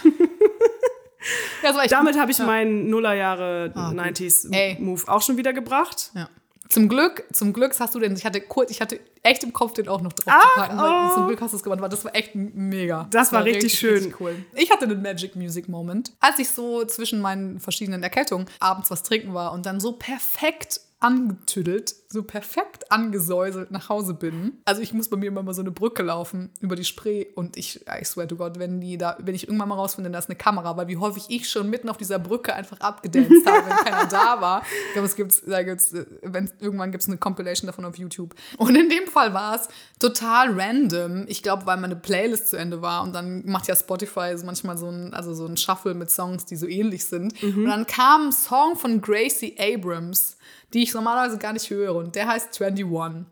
[1.83, 2.47] echt Damit habe ich ja.
[2.47, 4.01] meinen Nullerjahre Ah, gut.
[4.01, 4.77] 90s Ey.
[4.81, 6.13] Move auch schon wieder gebracht.
[6.15, 6.29] Ja.
[6.71, 9.73] Zum Glück, zum Glück hast du den, ich hatte kurz, ich hatte echt im Kopf,
[9.73, 10.79] den auch noch drauf zu packen.
[10.79, 11.15] weil oh.
[11.15, 13.09] Zum Glück hast du es gemacht, weil das war echt mega.
[13.11, 14.15] Das war richtig schön.
[14.21, 14.37] cool.
[14.55, 19.03] Ich hatte einen Magic Music Moment, als ich so zwischen meinen verschiedenen Erkältungen abends was
[19.03, 24.59] trinken war und dann so perfekt angetüdelt, so perfekt angesäuselt nach Hause bin.
[24.67, 27.57] Also ich muss bei mir immer mal so eine Brücke laufen über die Spree und
[27.57, 30.29] ich, I swear to God, wenn die da, wenn ich irgendwann mal rausfinde, da ist
[30.29, 33.77] eine Kamera, weil wie häufig ich schon mitten auf dieser Brücke einfach abgedanced habe, wenn
[33.77, 34.63] keiner da war.
[34.89, 38.35] Ich glaube, es gibt's, da gibt's, wenn, irgendwann gibt es eine Compilation davon auf YouTube.
[38.59, 41.25] Und in dem Fall war es total random.
[41.29, 44.77] Ich glaube, weil meine Playlist zu Ende war und dann macht ja Spotify so manchmal
[44.77, 47.43] so ein, also so ein Shuffle mit Songs, die so ähnlich sind.
[47.43, 50.37] Und dann kam ein Song von Gracie Abrams
[50.73, 51.95] die ich normalerweise gar nicht höre.
[51.95, 53.25] Und der heißt 21.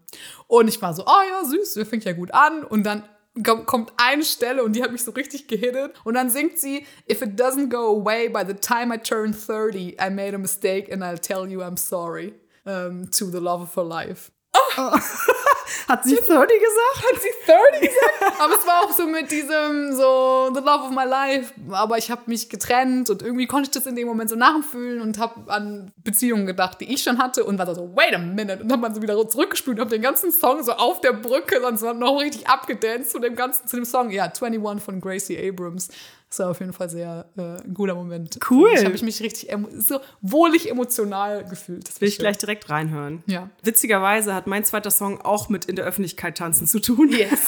[0.47, 2.65] Und ich war so, oh ja, süß, der fängt ja gut an.
[2.65, 3.03] Und dann
[3.37, 5.93] kom- kommt eine Stelle und die hat mich so richtig gehittet.
[6.05, 9.97] Und dann singt sie, If it doesn't go away by the time I turn 30,
[10.01, 12.35] I made a mistake and I'll tell you I'm sorry.
[12.65, 14.31] Um, to the love of her life.
[15.89, 16.49] Hat sie 30 gesagt?
[16.97, 18.41] Hat sie 30 gesagt?
[18.41, 21.53] Aber es war auch so mit diesem, so, the love of my life.
[21.71, 25.01] Aber ich habe mich getrennt und irgendwie konnte ich das in dem Moment so nachfühlen
[25.01, 28.63] und habe an Beziehungen gedacht, die ich schon hatte und war so, wait a minute.
[28.63, 31.61] Und dann man so wieder zurückgespült und habe den ganzen Song so auf der Brücke
[31.61, 34.11] dann so noch richtig abgedanced zu dem ganzen, zu dem Song.
[34.11, 35.89] Ja, 21 von Gracie Abrams.
[36.29, 38.39] Das war auf jeden Fall sehr äh, ein guter Moment.
[38.51, 38.71] Cool.
[38.75, 39.49] Ich habe ich mich richtig
[39.79, 41.89] so wohlig emotional gefühlt.
[41.89, 42.25] Das Will ich schön.
[42.25, 43.23] gleich direkt reinhören.
[43.27, 43.49] Ja.
[43.63, 47.11] Witzigerweise hat mein zweiter Song auch mit in der Öffentlichkeit tanzen zu tun.
[47.11, 47.47] Yes.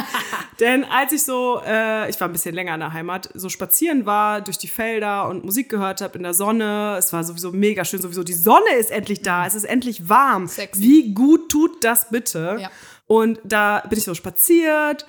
[0.60, 4.06] Denn als ich so, äh, ich war ein bisschen länger in der Heimat, so spazieren
[4.06, 7.84] war durch die Felder und Musik gehört habe in der Sonne, es war sowieso mega
[7.84, 10.46] schön, sowieso die Sonne ist endlich da, es ist endlich warm.
[10.46, 10.80] Sexy.
[10.80, 12.56] Wie gut tut das bitte?
[12.60, 12.70] Ja.
[13.06, 15.06] Und da bin ich so spaziert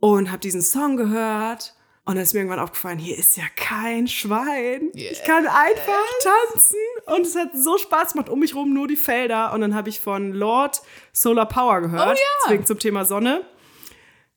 [0.00, 1.74] und habe diesen Song gehört.
[2.06, 4.90] Und dann ist mir irgendwann aufgefallen, hier ist ja kein Schwein.
[4.92, 6.76] Ich kann einfach tanzen.
[7.06, 8.28] Und es hat so Spaß gemacht.
[8.28, 9.54] Um mich rum nur die Felder.
[9.54, 10.82] Und dann habe ich von Lord
[11.14, 12.18] Solar Power gehört.
[12.18, 12.44] Oh ja.
[12.44, 13.46] Deswegen zum Thema Sonne.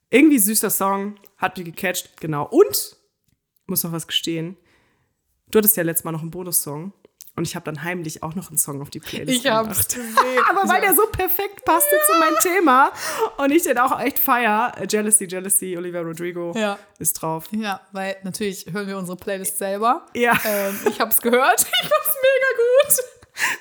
[0.08, 1.16] Irgendwie süßer Song.
[1.36, 2.18] Hat mich gecatcht.
[2.20, 2.46] Genau.
[2.46, 2.96] Und,
[3.66, 4.56] muss noch was gestehen.
[5.50, 6.94] Du hattest ja letztes Mal noch einen Bonussong.
[7.38, 9.88] Und ich habe dann heimlich auch noch einen Song auf die Playlist Ich gemacht.
[9.88, 10.14] gesehen.
[10.50, 12.92] Aber weil der so perfekt passte zu meinem Thema
[13.38, 16.78] und ich den auch echt feier, äh, Jealousy, Jealousy, Olivia Rodrigo Ja.
[16.98, 17.46] ist drauf.
[17.52, 20.04] Ja, weil natürlich hören wir unsere Playlist selber.
[20.14, 20.32] Ja.
[20.44, 21.60] Ähm, ich habe es gehört.
[21.82, 23.04] Ich fand's mega gut.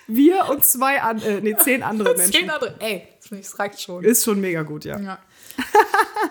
[0.08, 2.34] Wir und zwei, an, äh, nee, zehn andere Menschen.
[2.34, 2.76] Zehn andere.
[2.80, 4.04] Ey, das reicht schon.
[4.04, 5.00] Ist schon mega gut, ja.
[5.00, 5.20] Ja.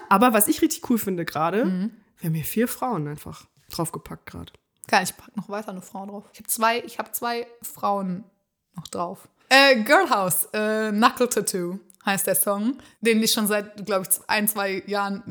[0.09, 1.90] Aber was ich richtig cool finde gerade, Mhm.
[2.18, 4.53] wir haben hier vier Frauen einfach draufgepackt gerade.
[4.89, 6.24] Geil, ich pack noch weiter eine Frau drauf.
[6.32, 8.24] Ich habe zwei, hab zwei Frauen
[8.74, 9.28] noch drauf.
[9.49, 11.78] Äh, Girlhouse, äh, Knuckle Tattoo.
[12.05, 15.22] heißt der Song, den ich schon seit, glaube ich, ein, zwei Jahren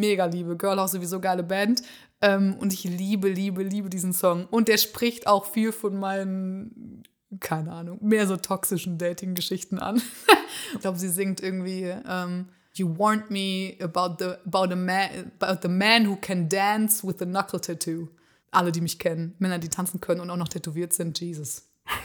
[0.00, 0.56] mega liebe.
[0.56, 1.82] Girlhouse sowieso geile Band.
[2.20, 4.46] Ähm, und ich liebe, liebe, liebe diesen Song.
[4.46, 7.04] Und der spricht auch viel von meinen,
[7.40, 10.02] keine Ahnung, mehr so toxischen Dating-Geschichten an.
[10.74, 11.94] ich glaube, sie singt irgendwie.
[12.08, 17.04] Ähm, You warned me about the, about, a man, about the man who can dance
[17.04, 18.08] with a knuckle tattoo.
[18.54, 19.34] Alle, die mich kennen.
[19.38, 21.20] Männer, die tanzen können und auch noch tätowiert sind.
[21.20, 21.64] Jesus.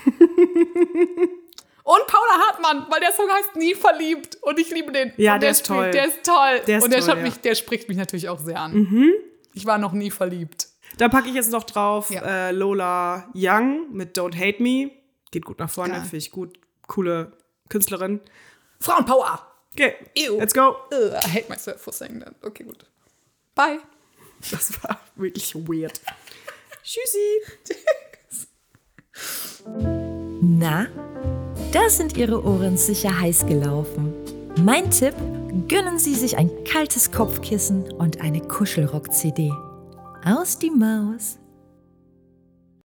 [1.83, 5.11] Und Paula Hartmann, weil der Song heißt Nie verliebt und ich liebe den.
[5.17, 5.91] Ja, und der ist spielt- toll.
[5.91, 6.61] Der ist toll.
[6.67, 7.23] Der ist und der, toll, ja.
[7.23, 9.11] mich, der spricht mich natürlich auch sehr an.
[9.55, 10.67] Ich war noch nie verliebt.
[10.97, 12.21] Da packe ich jetzt noch drauf Ja.
[12.49, 14.91] äh, Lola Young mit Don't Hate Me.
[15.31, 16.59] Geht gut nach vorne, finde ich gut.
[16.87, 17.31] Coole
[17.69, 18.19] Künstlerin.
[18.79, 19.47] Frauenpower.
[19.73, 20.37] Okay, Ew.
[20.37, 20.75] let's go.
[20.91, 22.35] Ugh, I hate myself for saying that.
[22.43, 22.85] Okay, gut.
[23.55, 23.79] Bye.
[24.51, 25.99] Das war wirklich weird.
[26.83, 27.41] Tschüssi.
[30.41, 30.87] Na,
[31.71, 34.13] da sind Ihre Ohren sicher heiß gelaufen.
[34.63, 35.13] Mein Tipp,
[35.67, 39.51] gönnen Sie sich ein kaltes Kopfkissen und eine Kuschelrock-CD.
[40.25, 41.38] Aus die Maus.